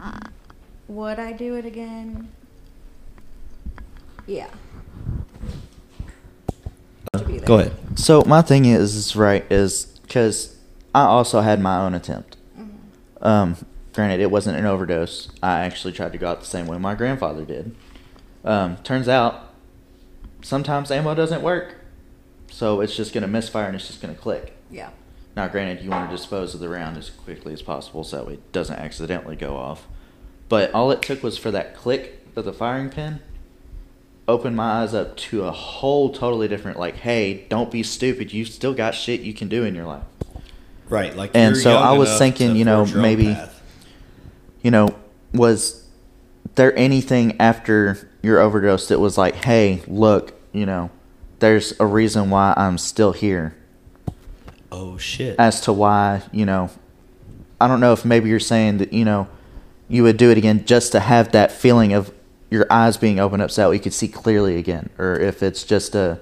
[0.00, 0.20] Uh,
[0.86, 2.28] would I do it again?
[4.24, 4.50] Yeah.
[7.48, 7.98] To be Go ahead.
[7.98, 10.56] So my thing is, is right is because
[10.94, 12.36] I also had my own attempt.
[13.20, 13.56] Um,
[13.92, 15.30] granted, it wasn't an overdose.
[15.42, 17.74] I actually tried to go out the same way my grandfather did.
[18.44, 19.52] Um, turns out,
[20.42, 21.76] sometimes ammo doesn't work,
[22.50, 24.52] so it's just gonna misfire and it's just gonna click.
[24.70, 24.90] Yeah.
[25.34, 28.52] Now, granted, you want to dispose of the round as quickly as possible so it
[28.52, 29.86] doesn't accidentally go off.
[30.48, 33.20] But all it took was for that click of the firing pin,
[34.28, 38.32] opened my eyes up to a whole totally different, like, hey, don't be stupid.
[38.32, 40.04] You still got shit you can do in your life.
[40.88, 43.62] Right, like And so I was thinking, you know, forge your own maybe- path.
[44.62, 44.94] You know,
[45.32, 45.84] was
[46.56, 50.90] there anything after your overdose that was like, hey, look, you know,
[51.38, 53.54] there's a reason why I'm still here?
[54.70, 55.36] Oh shit.
[55.38, 56.68] as to why you know
[57.58, 59.26] i don't know if maybe you're saying that you know
[59.88, 62.12] you would do it again just to have that feeling of
[62.50, 65.64] your eyes being opened up so that you could see clearly again or if it's
[65.64, 66.18] just a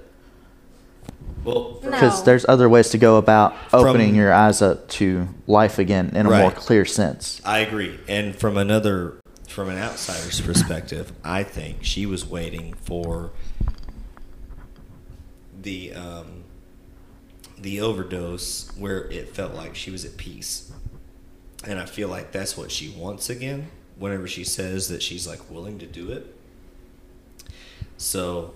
[1.45, 1.91] well, No.
[1.91, 6.11] because there's other ways to go about opening From- your eyes up to life again
[6.15, 8.01] in a more clear sense I agree.
[8.09, 13.31] And from another, from an outsider's perspective, I think she was waiting for
[15.63, 16.43] the um,
[17.59, 20.73] the overdose where it felt like she was at peace,
[21.65, 23.69] and I feel like that's what she wants again.
[23.99, 26.35] Whenever she says that she's like willing to do it,
[27.97, 28.55] so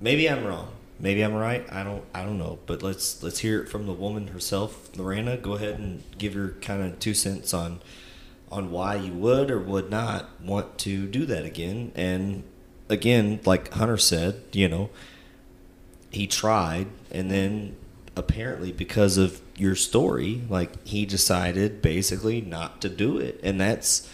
[0.00, 0.72] maybe I'm wrong.
[0.98, 1.66] Maybe I'm right.
[1.72, 2.04] I don't.
[2.14, 2.58] I don't know.
[2.66, 5.36] But let's let's hear it from the woman herself, Lorena.
[5.36, 7.80] Go ahead and give your kind of two cents on
[8.50, 11.90] on why you would or would not want to do that again.
[11.96, 12.44] And
[12.88, 14.90] again, like Hunter said, you know,
[16.10, 17.76] he tried, and then
[18.16, 24.08] apparently because of your story, like he decided basically not to do it, and that's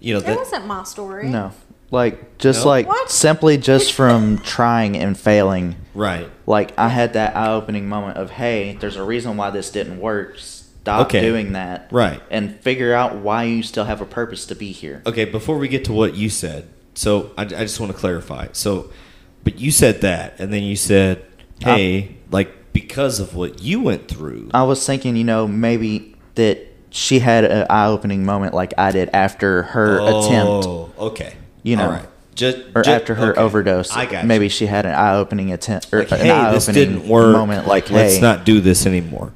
[0.00, 1.28] you know It that wasn't my story.
[1.28, 1.52] no
[1.92, 2.68] like just No?
[2.70, 3.10] like What?
[3.10, 6.28] simply just from trying and failing right.
[6.46, 10.38] like I had that eye-opening moment of, hey, there's a reason why this didn't work.
[10.38, 11.20] Stop Okay.
[11.20, 12.22] doing that, Right.
[12.30, 15.02] And figure out why you still have a purpose to be here.
[15.04, 18.46] Okay, before we get to what you said, so I, I just want to clarify.
[18.52, 18.90] So,
[19.44, 21.22] But you said that, and then you said,
[21.64, 26.14] I- "Hey, like because of what you went through." I was thinking, you know, maybe
[26.36, 31.34] that she had an eye-opening moment like I did after her attempt, Oh, okay.
[31.62, 32.06] You know, All right.
[32.34, 33.40] Just, or ju- after her okay.
[33.40, 33.90] overdose.
[33.94, 34.48] I got Maybe you.
[34.50, 37.32] she had an eye-opening attempt or Like, an hey, eye-opening this didn't work.
[37.32, 37.66] moment.
[37.66, 39.32] Like, let's hey, not do this anymore.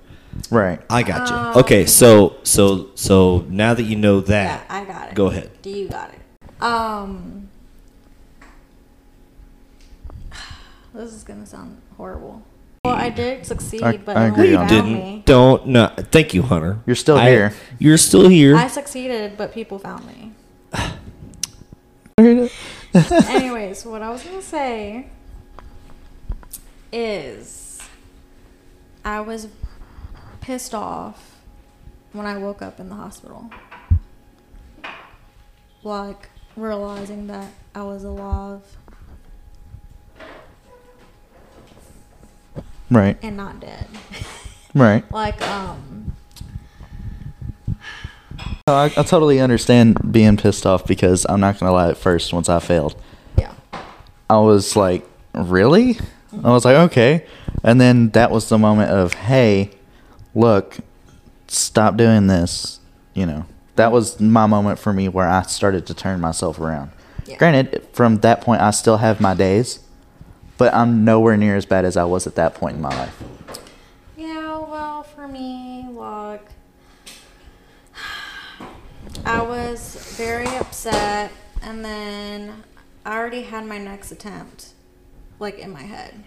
[0.51, 0.81] right.
[0.89, 1.35] I got you.
[1.37, 5.15] Um, okay, so so so now that you know Yeah, that, I got it.
[5.15, 5.51] Go ahead.
[5.63, 6.63] Do you got it?
[6.63, 7.49] Um,
[10.95, 12.43] this is gonna sound horrible.
[12.85, 14.91] Well, I did succeed, I- but I no agree one on found that.
[14.91, 15.23] didn't me.
[15.25, 15.91] don't no.
[15.97, 16.81] Thank you, Hunter.
[16.85, 17.55] You're still I- here.
[17.79, 18.55] You're still here.
[18.57, 20.33] I succeeded, but people found me.
[22.95, 25.07] Anyways, what I was gonna say
[26.93, 27.81] is
[29.05, 29.49] I was
[30.43, 31.37] pissed off
[32.13, 33.51] when I woke up in the hospital.
[35.83, 38.61] Like realizing that I was alive
[42.95, 43.19] Right.
[43.23, 43.87] and not dead.
[44.77, 45.05] Right.
[45.13, 46.17] like, um,
[48.67, 51.91] I, I totally understand being pissed off because I'm not gonna lie.
[51.91, 53.01] At first, once I failed,
[53.39, 53.53] yeah.
[54.29, 55.99] I was like, "Really?"
[56.43, 57.25] I was like, "Okay,"
[57.63, 59.71] and then that was the moment of, "Hey,
[60.35, 60.79] look,
[61.47, 62.81] stop doing this."
[63.15, 66.91] You know, that was my moment for me where I started to turn myself around.
[67.27, 67.37] Yeah.
[67.37, 69.79] Granted, from that point, I still have my days,
[70.57, 73.23] but I'm nowhere near as bad as I was at that point in my life.
[74.17, 76.47] Yeah, well, for me, like,
[79.25, 82.63] I was very upset, and then
[83.05, 84.75] I already had my next attempt,
[85.39, 86.23] like, in my head.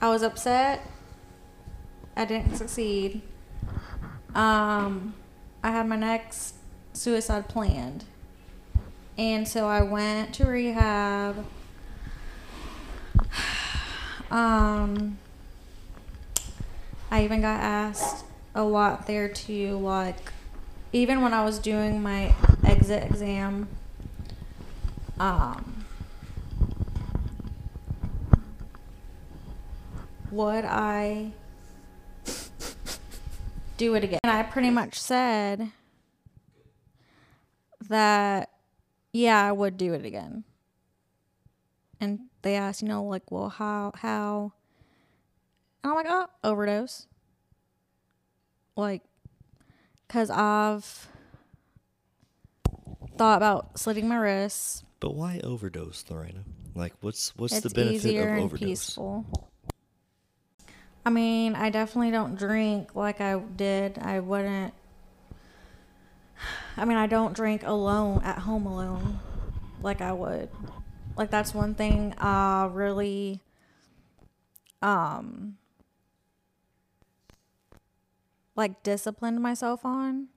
[0.00, 0.86] I was upset.
[2.16, 3.22] I didn't succeed.
[4.34, 5.14] Um,
[5.62, 6.54] I had my next
[6.92, 8.04] suicide planned.
[9.18, 11.44] And so I went to rehab.
[14.30, 15.18] Um,
[17.10, 20.32] I even got asked a lot there too, like
[20.92, 23.68] even when I was doing my exit exam.
[25.18, 25.84] Um,
[30.30, 31.32] would I
[33.76, 34.20] do it again?
[34.22, 35.70] And I pretty much said
[37.88, 38.50] that
[39.12, 40.44] yeah, I would do it again.
[42.00, 44.52] And they asked, you know, like, well, how, how?
[45.82, 47.06] And I'm like, oh, overdose.
[48.76, 49.02] Like,
[50.08, 51.08] cause I've
[53.18, 54.82] thought about slitting my wrists.
[55.00, 56.44] but why overdose, Lorena?
[56.74, 58.68] Like, what's what's it's the benefit of and overdose?
[58.68, 59.26] peaceful.
[61.04, 63.98] I mean, I definitely don't drink like I did.
[63.98, 64.72] I wouldn't.
[66.76, 69.18] I mean, I don't drink alone at home alone
[69.82, 70.48] like I would.
[71.16, 73.40] Like that's one thing I really
[74.82, 75.58] um
[78.56, 80.28] like disciplined myself on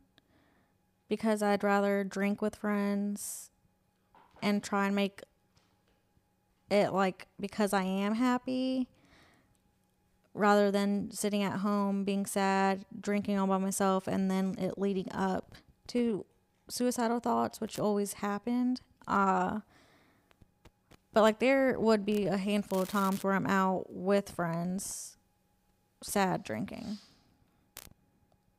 [1.10, 3.50] because I'd rather drink with friends
[4.42, 5.22] and try and make
[6.70, 8.88] it like because I am happy
[10.34, 15.12] rather than sitting at home being sad, drinking all by myself and then it leading
[15.12, 15.56] up
[15.88, 16.26] to
[16.68, 18.82] suicidal thoughts which always happened.
[19.08, 19.60] Uh
[21.14, 25.18] but like there would be a handful of times where I'm out with friends
[26.02, 26.98] sad drinking.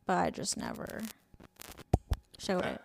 [0.06, 1.02] But I just never
[2.38, 2.80] showed it.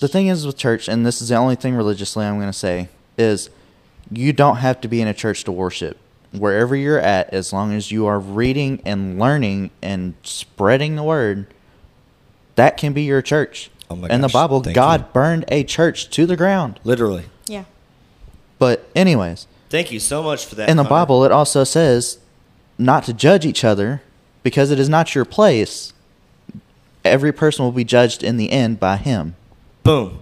[0.00, 2.52] The thing is with church, and this is the only thing religiously I'm going to
[2.52, 2.88] say,
[3.18, 3.50] is
[4.10, 5.98] you don't have to be in a church to worship.
[6.32, 11.46] Wherever you're at, as long as you are reading and learning and spreading the word,
[12.56, 13.70] that can be your church.
[13.90, 15.06] Oh my in the Bible, God you.
[15.12, 16.80] burned a church to the ground.
[16.84, 17.26] Literally.
[18.54, 18.58] Yeah.
[18.58, 20.68] But, anyways, Thank you so much for that.
[20.68, 20.90] in the Hunter.
[20.94, 22.18] Bible, it also says
[22.78, 24.02] not to judge each other
[24.42, 25.92] because it is not your place.
[27.04, 29.34] Every person will be judged in the end by him.
[29.82, 30.20] Boom.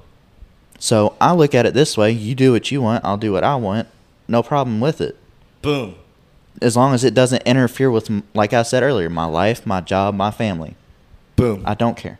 [0.78, 3.44] So I look at it this way you do what you want, I'll do what
[3.44, 3.88] I want.
[4.26, 5.16] No problem with it.
[5.60, 5.94] Boom.
[6.60, 10.14] As long as it doesn't interfere with, like I said earlier, my life, my job,
[10.14, 10.74] my family.
[11.36, 11.62] Boom.
[11.64, 12.18] I don't care.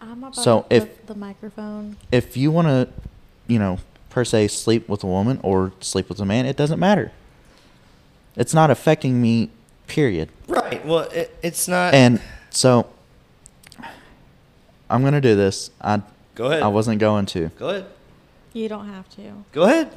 [0.00, 1.96] I'm about So to if- the microphone.
[2.10, 2.88] If you want to,
[3.46, 3.78] you know,
[4.10, 7.12] per se sleep with a woman or sleep with a man, it doesn't matter.
[8.36, 9.50] It's not affecting me,
[9.86, 10.28] period.
[10.46, 10.84] right.
[10.86, 11.92] Well, it, it's not.
[11.94, 12.86] And so
[14.90, 15.70] I'm going to do this.
[15.80, 16.02] I
[16.34, 16.62] go ahead.
[16.62, 17.48] I wasn't going to.
[17.58, 17.86] Go ahead.
[18.52, 19.44] You don't have to.
[19.52, 19.90] Go ahead.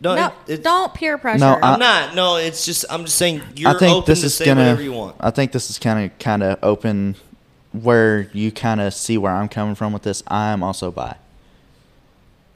[0.00, 1.40] No, No, it- it's- don't peer pressure.
[1.40, 2.14] No, I- I'm not.
[2.14, 2.84] No, it's just.
[2.88, 3.42] I'm just saying.
[3.56, 4.60] You're I think open this to is say gonna.
[4.62, 5.16] whatever you want.
[5.20, 7.16] I think this is kind of kind of open,
[7.72, 10.22] where you kind of see where I'm coming from with this.
[10.26, 11.16] I am also bi.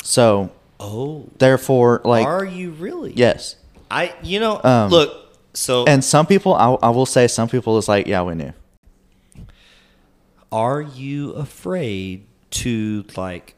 [0.02, 3.12] So Oh, Therefore, like are you really?
[3.14, 3.56] yes.
[3.90, 4.14] I.
[4.22, 5.20] You know, Um, look.
[5.56, 8.52] So, And some people, I, I will say, some people is like, yeah, we knew.
[10.50, 13.54] are you afraid to like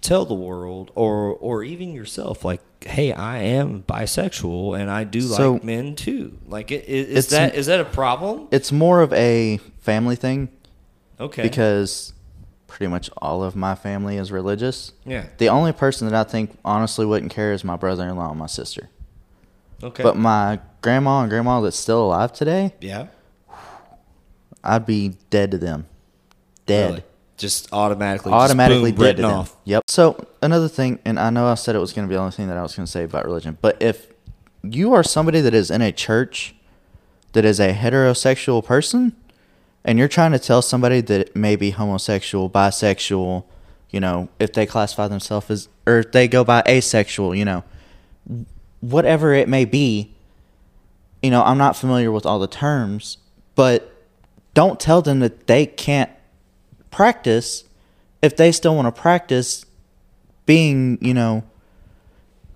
[0.00, 5.20] tell the world or or even yourself like hey i am bisexual and i do
[5.20, 9.02] So- like men too like i- i- is that is that a problem It's more
[9.02, 10.48] of a family thing
[11.20, 12.12] okay because
[12.72, 14.92] pretty much all of my family is religious.
[15.04, 18.46] yeah The only person that I think honestly wouldn't care is my brother-in-law and my
[18.46, 18.88] sister.
[19.82, 23.08] okay But my grandma and grandma that's still alive today, yeah
[24.64, 25.86] I'd be dead to them.
[26.66, 26.90] Dead.
[26.90, 27.02] Really?
[27.38, 29.46] just automatically just Automatically boom, dead to them.
[29.64, 29.82] Yep.
[29.88, 32.30] So another thing, and I know I said it was going to be the only
[32.32, 34.06] thing that I was going to say about religion, but if
[34.62, 36.54] you are somebody that is in a church
[37.32, 39.16] that is a heterosexual person,
[39.84, 43.44] and you're trying to tell somebody that may be homosexual, bisexual,
[43.90, 47.64] you know, if they classify themselves as, or if they go by asexual, you know,
[48.80, 50.14] whatever it may be,
[51.22, 53.18] you know, I'm not familiar with all the terms,
[53.54, 53.92] but
[54.54, 56.10] don't tell them that they can't
[56.90, 57.64] practice
[58.22, 59.66] if they still want to practice
[60.46, 61.42] being, you know,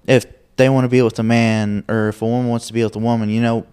[0.07, 2.83] if they want to be with a man or if a woman wants to be
[2.83, 3.67] with a woman, you know,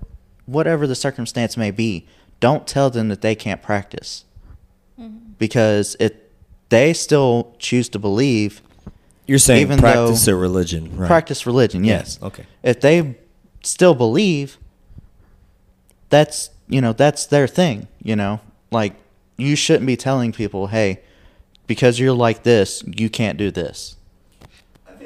[0.46, 2.08] whatever the circumstance may be,
[2.44, 4.26] don't tell them that they can't practice.
[5.40, 6.12] Because if
[6.68, 8.62] they still choose to believe,
[9.28, 12.20] you're saying even practice a religion right practice religion, yes.
[12.22, 13.16] okay If they
[13.64, 14.58] still believe,
[16.10, 18.42] that's, you know, that's their thing, you know?
[18.72, 18.96] Like
[19.38, 21.00] you shouldn't be telling people, "Hey,
[21.66, 23.96] because you're like this, you can't do this."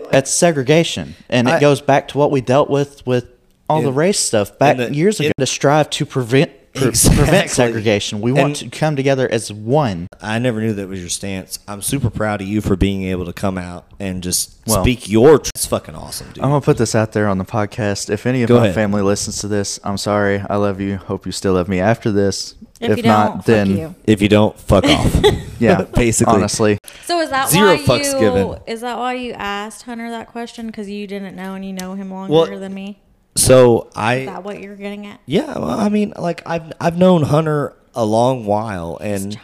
[0.10, 3.26] That's segregation, and it goes back to what we dealt with with
[3.70, 7.24] all the race stuff back the- years ago to strive to prevent pre- Exactly.
[7.24, 8.22] prevent segregation.
[8.22, 10.08] We want And- to come together as one.
[10.22, 11.60] I never knew that was your stance.
[11.68, 15.10] I'm super proud of you for being able to come out and just Well- speak
[15.10, 15.40] your.
[15.40, 16.44] Tr- it's fucking awesome, dude.
[16.44, 18.10] I'm gonna put this out there on the podcast.
[18.10, 18.76] If any of Go my ahead.
[18.76, 20.42] family listens to this, I'm sorry.
[20.50, 20.98] I love you.
[20.98, 22.56] Hope you still love me after this.
[22.80, 23.96] If, you not, don't, fuck then you.
[24.06, 25.22] if you don't, fuck off.
[25.60, 26.32] yeah, basically.
[26.36, 28.60] honestly, So is that Zero why fucks you given.
[28.68, 31.96] is that why you asked Hunter that question because you didn't know and you know
[31.96, 33.00] him longer Well, than me?
[33.38, 35.20] So Is I, that what you're getting at?
[35.26, 39.38] yeah, well, I mean, like I've I've known Hunter a long while, and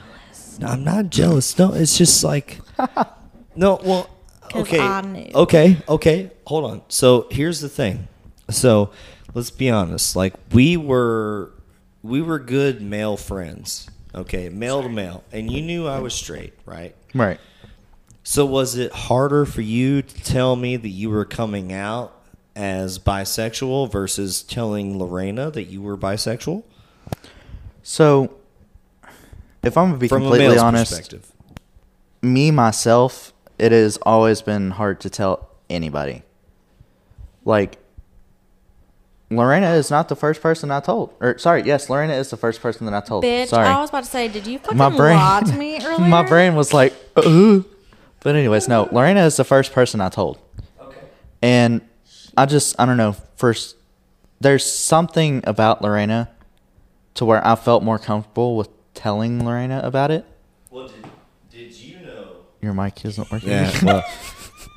[0.60, 1.58] No, I'm not jealous.
[1.58, 2.60] No, it's just like,
[3.56, 4.10] no, Well,
[4.56, 5.32] okay, I knew.
[5.36, 6.32] okay, okay.
[6.48, 6.82] Hold on.
[6.90, 8.08] So here's the thing.
[8.50, 8.90] So
[9.34, 10.16] let's be honest.
[10.16, 11.52] Like we were,
[12.02, 13.90] we were good male friends.
[14.16, 16.96] Okay, male to male, and you knew I was straight, right?
[17.16, 17.40] right.
[18.24, 22.14] So was it harder for you to tell me that you were coming out
[22.56, 26.64] as bisexual versus telling Lorena that you were bisexual?
[27.82, 28.36] So,
[29.64, 31.16] if I'm gonna be From completely honest,
[32.22, 36.24] me myself, it has always been hard to tell anybody.
[37.46, 37.78] Like,
[39.30, 41.14] Lorena is not the first person I told.
[41.20, 43.24] Or sorry, yes, Lorena is the first person that I told.
[43.24, 45.78] Bitch, sorry, I was about to say, did you fucking my brain, lie to me
[45.86, 46.08] earlier?
[46.08, 47.60] my brain was like, uh.
[48.22, 50.40] but anyways, no, Lorena is the first person I told.
[50.80, 50.98] Okay.
[51.42, 51.82] And
[52.36, 53.76] I just, I don't know, first,
[54.40, 56.30] there's something about Lorena
[57.16, 60.26] to where I felt more comfortable with telling Lorena about it.
[60.72, 61.06] Well, did,
[61.52, 62.28] did you know?
[62.62, 63.50] Your mic isn't working.
[63.50, 63.72] Yeah.
[63.84, 64.04] Well,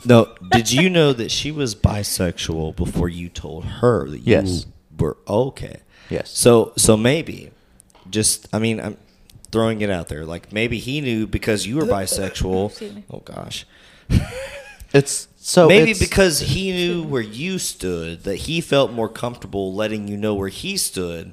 [0.04, 0.34] no.
[0.52, 4.66] Did you know that she was bisexual before you told her that you Yes.
[4.98, 5.80] were okay?
[6.10, 6.30] Yes.
[6.30, 7.50] So so maybe,
[8.08, 8.96] just I mean I'm
[9.50, 10.24] throwing it out there.
[10.24, 12.68] Like maybe he knew because you were bisexual.
[12.70, 13.04] Excuse me.
[13.10, 13.66] Oh gosh.
[14.96, 19.72] It's so maybe it's- because he knew where you stood that he felt more comfortable
[19.74, 21.32] letting you know where he stood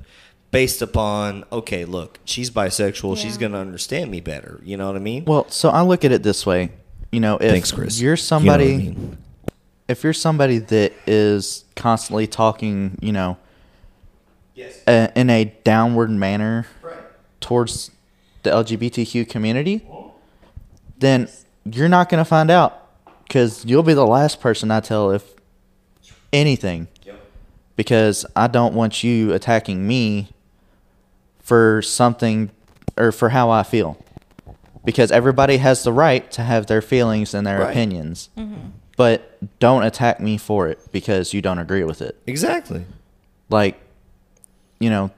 [0.52, 3.18] based upon okay look she's bisexual.
[3.18, 4.60] She's going to understand me better.
[4.64, 5.26] You know what i mean?
[5.26, 6.70] Well, so I look at it this way.
[7.12, 8.00] You know, if Thanks, Chris.
[8.00, 9.18] you're You know what I somebody, mean.
[9.88, 13.38] if you're somebody that is constantly talking, you know,
[14.56, 14.80] yes.
[14.88, 16.98] a, in a downward manner right.
[17.40, 17.92] towards
[18.44, 19.88] the LGBTQ community,
[21.00, 21.30] then
[21.66, 22.83] you're not going to find out
[23.28, 25.34] because you'll be the last person I tell if
[26.32, 27.20] anything yep
[27.76, 30.30] because I don't want you attacking me
[31.40, 32.50] for something
[32.98, 33.98] or for how I feel.
[34.86, 37.70] Because everybody has the right to have their feelings and their Right.
[37.72, 38.30] opinions.
[38.38, 38.70] Mm-hmm.
[38.98, 42.20] But don't attack me for it because you don't agree with it.
[42.28, 42.86] exactly
[43.50, 43.80] Like,
[44.80, 45.10] you know,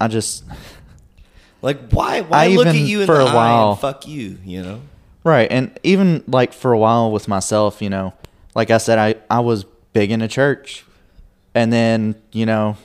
[0.00, 0.44] I just
[1.62, 4.06] like why why I look at you in for the a eye while- and fuck
[4.06, 4.80] you you know
[5.24, 8.12] Right, and even like for a while with myself, you know,
[8.54, 9.64] like I said, I I was
[9.94, 10.84] big into church,
[11.54, 12.76] and then you know,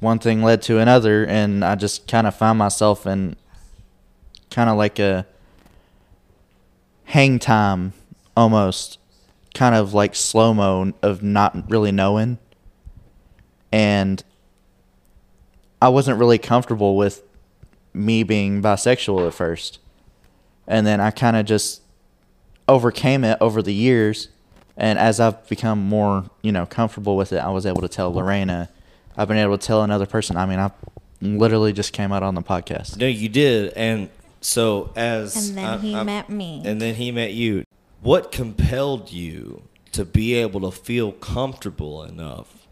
[0.00, 3.36] one thing led to another, and I just kind of found myself in
[4.50, 5.26] kind of like a
[7.04, 7.92] hang time
[8.36, 8.98] almost
[9.54, 12.38] kind of like slow mo of not really knowing,
[13.70, 14.24] and
[15.82, 17.22] I wasn't really comfortable with
[17.92, 19.78] me being bisexual at first,
[20.66, 21.82] and then I kind of just
[22.68, 24.28] overcame it over the years,
[24.76, 28.12] and as I've become more you know comfortable with it, I was able to tell
[28.12, 28.68] Lorena.
[29.16, 30.36] I've been able to tell another person.
[30.36, 30.70] I mean, I
[31.22, 32.98] literally just came out on the podcast.
[32.98, 34.10] No, you did, and
[34.40, 36.62] so as And then I- he I'm- met me.
[36.64, 37.64] and then he met you.
[38.02, 39.62] What compelled you
[39.92, 42.66] to be able to feel comfortable enough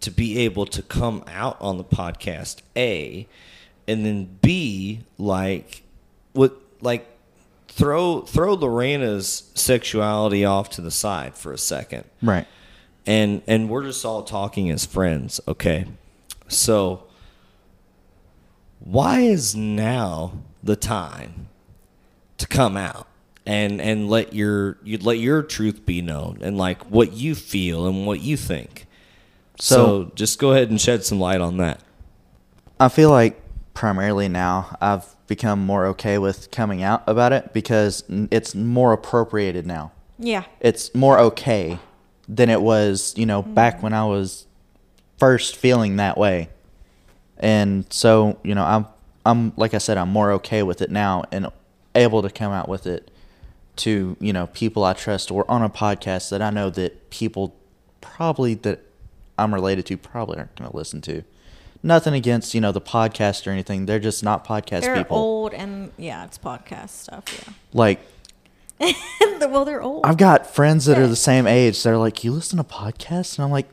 [0.00, 2.56] to be able to come out on the podcast?
[2.76, 3.26] A,
[3.86, 5.82] and then B, like
[6.32, 7.06] what, like
[7.76, 12.04] throw throw Lorena's sexuality off to the side for a second.
[12.22, 12.46] Right.
[13.06, 15.84] and and we're just all talking as friends okay?
[16.48, 17.04] So
[18.80, 21.48] why is now the time
[22.38, 23.06] to come out
[23.44, 27.86] and and let your you let your truth be known and like what you feel
[27.86, 28.86] and what you think?
[29.58, 31.80] So, So- just go ahead and shed some light on that.
[32.78, 33.40] I feel like
[33.72, 39.66] primarily now I've become more okay with coming out about it because it's more appropriated
[39.66, 39.92] now.
[40.18, 40.44] yeah.
[40.60, 41.78] It's more okay
[42.28, 43.54] than it was, you know, mm.
[43.54, 44.46] back when I was
[45.18, 46.48] first feeling that way.
[47.38, 48.86] And so, you know, I'm
[49.24, 51.48] I'm like I said I'm more okay with it now and
[51.94, 53.10] able to come out with it
[53.76, 57.54] to, you know, people I trust or on a podcast that I know that people
[58.00, 58.80] probably that
[59.38, 61.22] I'm related to probably aren't going to listen to.
[61.82, 63.86] Nothing against, you know, the podcast or anything.
[63.86, 65.16] They're just not podcast They're people.
[65.16, 67.24] old and yeah, it's podcast stuff.
[67.46, 68.00] Yeah, Like
[69.40, 70.04] well, they're old.
[70.04, 71.82] I've got friends that are the same age.
[71.82, 73.68] They're like, "You listen to podcasts?" And I'm like,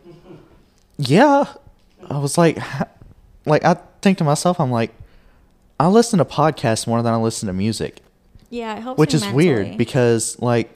[0.98, 1.46] "Yeah."
[2.10, 2.58] I was like,
[3.46, 4.92] like I think to myself, I'm like,
[5.80, 8.02] I listen to podcasts more than I listen to music,
[8.50, 8.98] yeah, it helps.
[9.00, 10.74] which is weird because, like,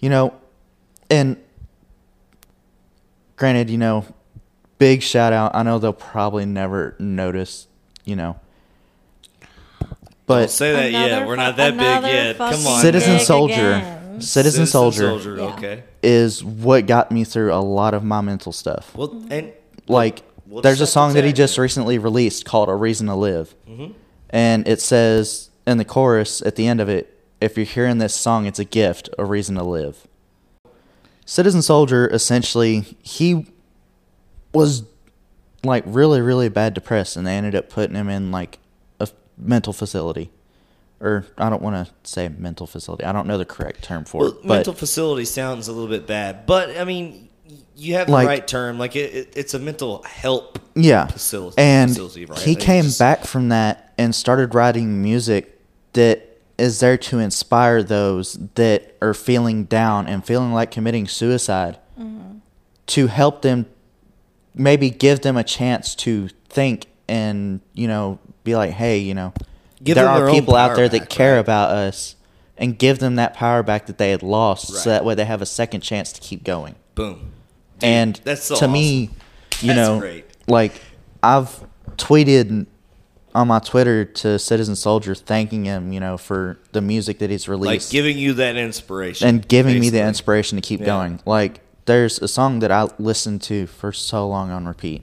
[0.00, 0.34] you know,
[1.10, 1.36] and
[3.36, 4.04] granted, you know,
[4.78, 5.54] big shout out.
[5.54, 7.66] I know they'll probably never notice,
[8.04, 8.36] you know,
[9.80, 9.90] Don't
[10.26, 13.18] but say that yet we're not that big yet come fucking on Citizen now.
[13.18, 14.20] Soldier, again.
[14.20, 15.54] Citizen, Soldier, soldier Yeah.
[15.54, 18.94] okay is what got me through a lot of my mental stuff.
[18.94, 19.52] well and
[19.88, 23.54] like We'll there's a song that he just recently released called "A Reason to Live,"
[23.68, 23.92] Mm-hmm.
[24.30, 28.14] and it says in the chorus at the end of it, "If you're hearing this
[28.14, 30.06] song, it's a gift, a reason to live."
[31.26, 33.46] Citizen Soldier essentially he
[34.54, 34.84] was
[35.62, 38.58] like really really bad depressed, and they ended up putting him in like
[39.00, 40.30] a mental facility,
[41.00, 43.04] or I don't want to say mental facility.
[43.04, 45.88] I don't know the correct term for Well, it, but mental facility sounds a little
[45.88, 47.28] bit bad, but I mean,
[47.76, 48.78] you have the Like- right term.
[48.78, 50.58] Like it, it, it's a mental help.
[50.74, 52.38] yeah facility- and facility, right?
[52.40, 55.60] he Like, came just- back from that and started writing music
[55.94, 56.28] that
[56.58, 62.38] is there to inspire those that are feeling down and feeling like committing suicide mm-hmm.
[62.86, 63.66] to help them
[64.54, 69.32] maybe give them a chance to think and you know be like hey you know
[69.82, 71.40] Give there are people out there that care right?
[71.40, 72.16] about us
[72.56, 74.78] and give them that power back that they had lost Right.
[74.82, 77.32] so that way they have a second chance to keep going Boom.
[77.82, 79.10] and that's so to me,
[79.60, 80.24] you That's know, great.
[80.48, 80.80] like
[81.22, 81.64] I've
[81.96, 82.66] tweeted
[83.34, 87.48] on my Twitter to Citizen Soldier thanking him, you know, for the music that he's
[87.48, 90.86] released, Like giving you that inspiration and giving me the inspiration to keep Yeah.
[90.86, 91.20] going.
[91.26, 95.02] Like there's a song that I listened to for so long on repeat,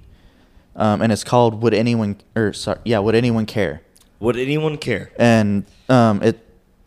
[0.76, 3.82] um, and it's called "Would Anyone?" or sorry, yeah, "Would Anyone Care?"
[4.20, 5.12] Would anyone care?
[5.18, 6.38] And um, it,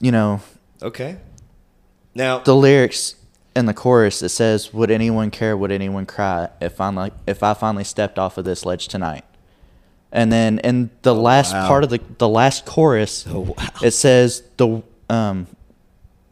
[0.01, 0.41] you know,
[0.81, 1.17] Okay.
[2.15, 3.17] Now, the lyrics
[3.57, 7.55] in the chorus it says would anyone care would anyone cry if finally if i
[7.55, 9.23] finally stepped off of this ledge tonight
[10.11, 11.69] and then in the last Oh, wow.
[11.69, 13.55] part of the the last chorus Oh, wow.
[13.83, 15.47] it says the um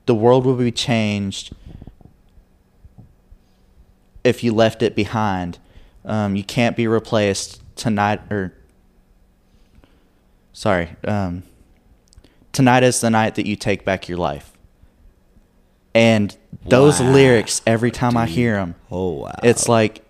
[0.06, 1.52] the world will be changed
[4.24, 5.58] if you left it behind
[6.04, 8.52] um you can't be replaced tonight or
[10.52, 11.42] sorry um
[12.52, 14.50] tonight is the night that you take back your life.
[15.94, 20.02] And those Wow, lyrics every time i hear them oh wow, it's like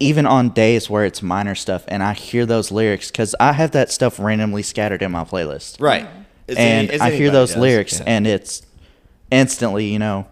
[0.00, 3.70] even on days where it's minor stuff and i hear those lyrics because i have
[3.70, 5.80] that stuff randomly scattered in my playlist.
[5.80, 6.06] Right.
[6.48, 8.04] As and any- i hear those does, lyrics yeah.
[8.08, 8.62] and it's
[9.30, 10.26] instantly you know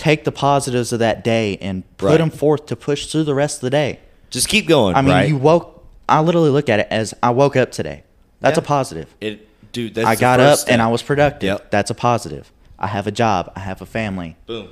[0.00, 2.16] take the positives of that day and put Right.
[2.18, 4.96] them forth to push through the rest of the day just keep going.
[4.96, 5.28] i mean right?
[5.28, 8.02] you woke i literally look at it as i woke up today
[8.40, 8.62] that's Yeah.
[8.64, 9.94] a positive It, dude.
[9.94, 11.70] That's i got up and i was productive Yep.
[11.70, 14.68] that's a positive i have a job i have a family boom,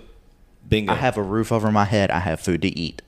[0.68, 0.92] bingo.
[0.92, 2.10] I have a roof over my head.
[2.10, 3.00] I have food to eat.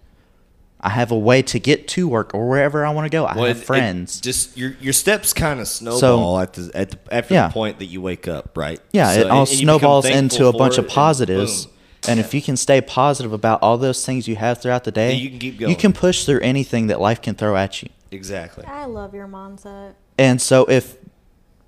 [0.83, 3.27] I have a way to get to work or wherever I want to go.
[3.27, 4.18] I Well, have it- it friends.
[4.18, 7.49] just your your steps kind of snowball at the at the, after Yeah.
[7.49, 8.81] the point that you wake up, right?
[8.93, 11.66] Yeah, So- it all and- and snowballs into a bunch of positives.
[11.66, 11.75] boom.
[12.09, 15.13] And if you can stay positive about all those things you have throughout the day,
[15.13, 15.71] Yeah, you can keep going.
[15.71, 17.91] You can push through anything that life can throw at you.
[18.11, 18.65] Exactly.
[18.65, 19.95] I love your mindset.
[20.19, 20.97] And so if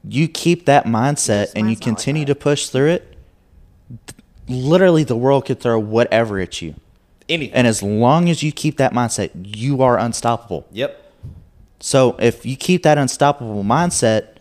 [0.05, 3.17] you keep that mindset and you mine's not like continue to push through it,
[4.49, 6.75] literally the world could throw whatever at you.
[7.29, 7.55] Anything.
[7.55, 10.67] And as long as you keep that mindset, you are unstoppable.
[10.73, 10.99] yep.
[11.81, 14.37] So if you keep that unstoppable mindset,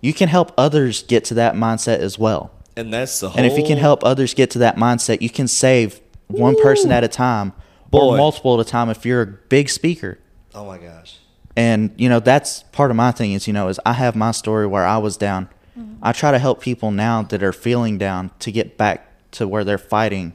[0.00, 2.52] you can help others get to that mindset as well.
[2.76, 3.38] And that's the whole.
[3.38, 6.90] And if you can help others get to that mindset, you can save one person
[6.90, 7.52] at a time
[7.90, 8.00] Boy.
[8.00, 10.18] or multiple at a time if you're a big speaker.
[10.54, 11.18] Oh my gosh.
[11.56, 14.32] And you know, that's part of my thing is, you know, is I have my
[14.32, 15.48] story where I was down.
[15.78, 15.96] Mm-hmm.
[16.02, 19.64] I try to help people now that are feeling down to get back to where
[19.64, 20.34] they're fighting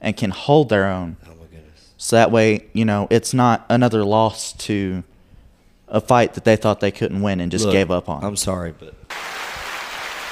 [0.00, 1.16] and can hold their own.
[1.24, 1.92] Oh my goodness.
[1.96, 5.04] So that way, you know, it's not another loss to
[5.88, 8.24] a fight that they thought they couldn't win and just Look, gave up on.
[8.24, 8.94] I'm sorry, but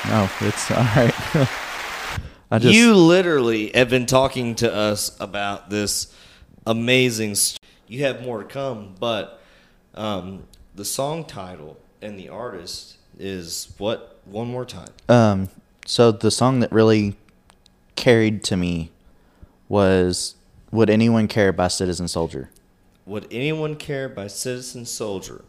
[0.09, 1.14] no, it's all right.
[2.50, 6.14] I just you literally have been talking to us about this
[6.66, 7.34] amazing.
[7.34, 9.40] St- you have more to come, but
[9.94, 10.44] um,
[10.74, 14.20] the song title and the artist is what?
[14.24, 14.88] One more time.
[15.09, 15.48] Um,
[15.86, 17.16] so the song that really
[17.96, 18.90] carried to me
[19.68, 20.34] was
[20.70, 22.50] "Would Anyone Care" by Citizen Soldier.
[23.07, 25.44] Would Anyone Care by Citizen Soldier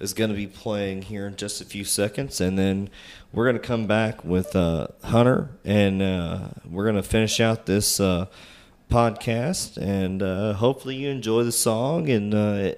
[0.00, 2.40] is going to be playing here in just a few seconds.
[2.40, 2.88] And then
[3.32, 7.66] we're going to come back with uh, Hunter and uh, we're going to finish out
[7.66, 8.26] this uh,
[8.90, 9.76] podcast.
[9.76, 12.08] And uh, hopefully you enjoy the song.
[12.08, 12.72] And uh,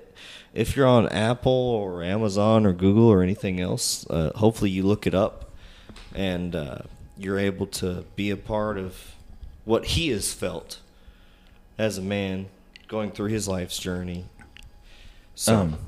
[0.53, 5.07] if you're on Apple or Amazon or Google or anything else, uh, hopefully you look
[5.07, 5.51] it up
[6.15, 6.57] and
[7.17, 9.15] you're able to be a part of
[9.65, 10.81] what he has felt
[11.79, 12.47] as a man
[12.89, 14.27] going through his life's journey.
[15.35, 15.79] So, Um,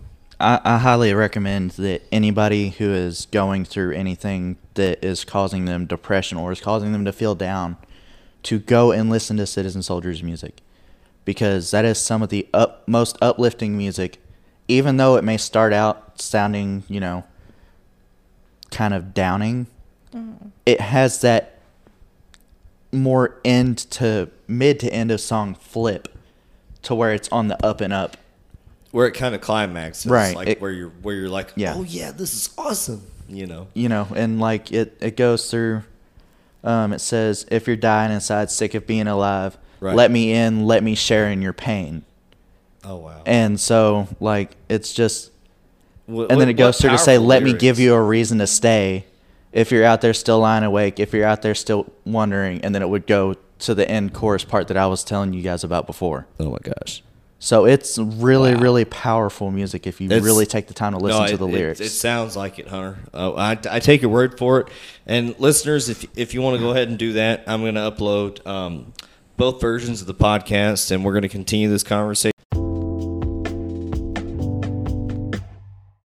[0.40, 5.86] I, I highly recommend that anybody who is going through anything that is causing them
[5.86, 7.76] depression or is causing them to feel down
[8.44, 10.60] to go and listen to Citizen Soldier's music
[11.24, 14.18] because that is some of the up, most uplifting music,
[14.68, 17.24] even though it may start out sounding, you know,
[18.70, 19.66] kind of downing.
[20.12, 20.48] Mm-hmm.
[20.66, 21.58] It has that
[22.92, 26.08] more end to mid to end of song flip
[26.82, 28.16] to where it's on the up and up
[28.94, 31.74] where it kind of climaxes, Right, Like it- where you're where you're like, Yeah.
[31.76, 33.02] oh yeah, this is awesome.
[33.28, 35.82] You know, you know, and like it, it goes through.
[36.62, 39.96] Um, it says, "If you're dying inside, sick of being alive, Right.
[39.96, 40.64] let me in.
[40.66, 42.04] Let me share in your pain."
[42.84, 43.22] oh wow.
[43.26, 45.30] And so, like, it's just,
[46.06, 48.38] What- and then it goes through to say, powerful "Let me give you a reason
[48.38, 49.06] to stay."
[49.52, 52.82] If you're out there still lying awake, if you're out there still wondering, and then
[52.82, 55.86] it would go to the end chorus part that I was telling you guys about
[55.86, 56.26] before.
[56.38, 57.02] Oh my gosh.
[57.44, 58.60] So it's really, Wow.
[58.62, 61.36] really powerful music if you It's- really take the time to listen No, to it-
[61.36, 61.80] the it- lyrics.
[61.80, 62.96] It, sounds like it, Hunter.
[63.12, 64.68] Uh, I, I take your word for it.
[65.06, 67.82] And listeners, if if you want to go ahead and do that, I'm going to
[67.82, 68.94] upload um,
[69.36, 72.33] both versions of the podcast, and we're going to continue this conversation.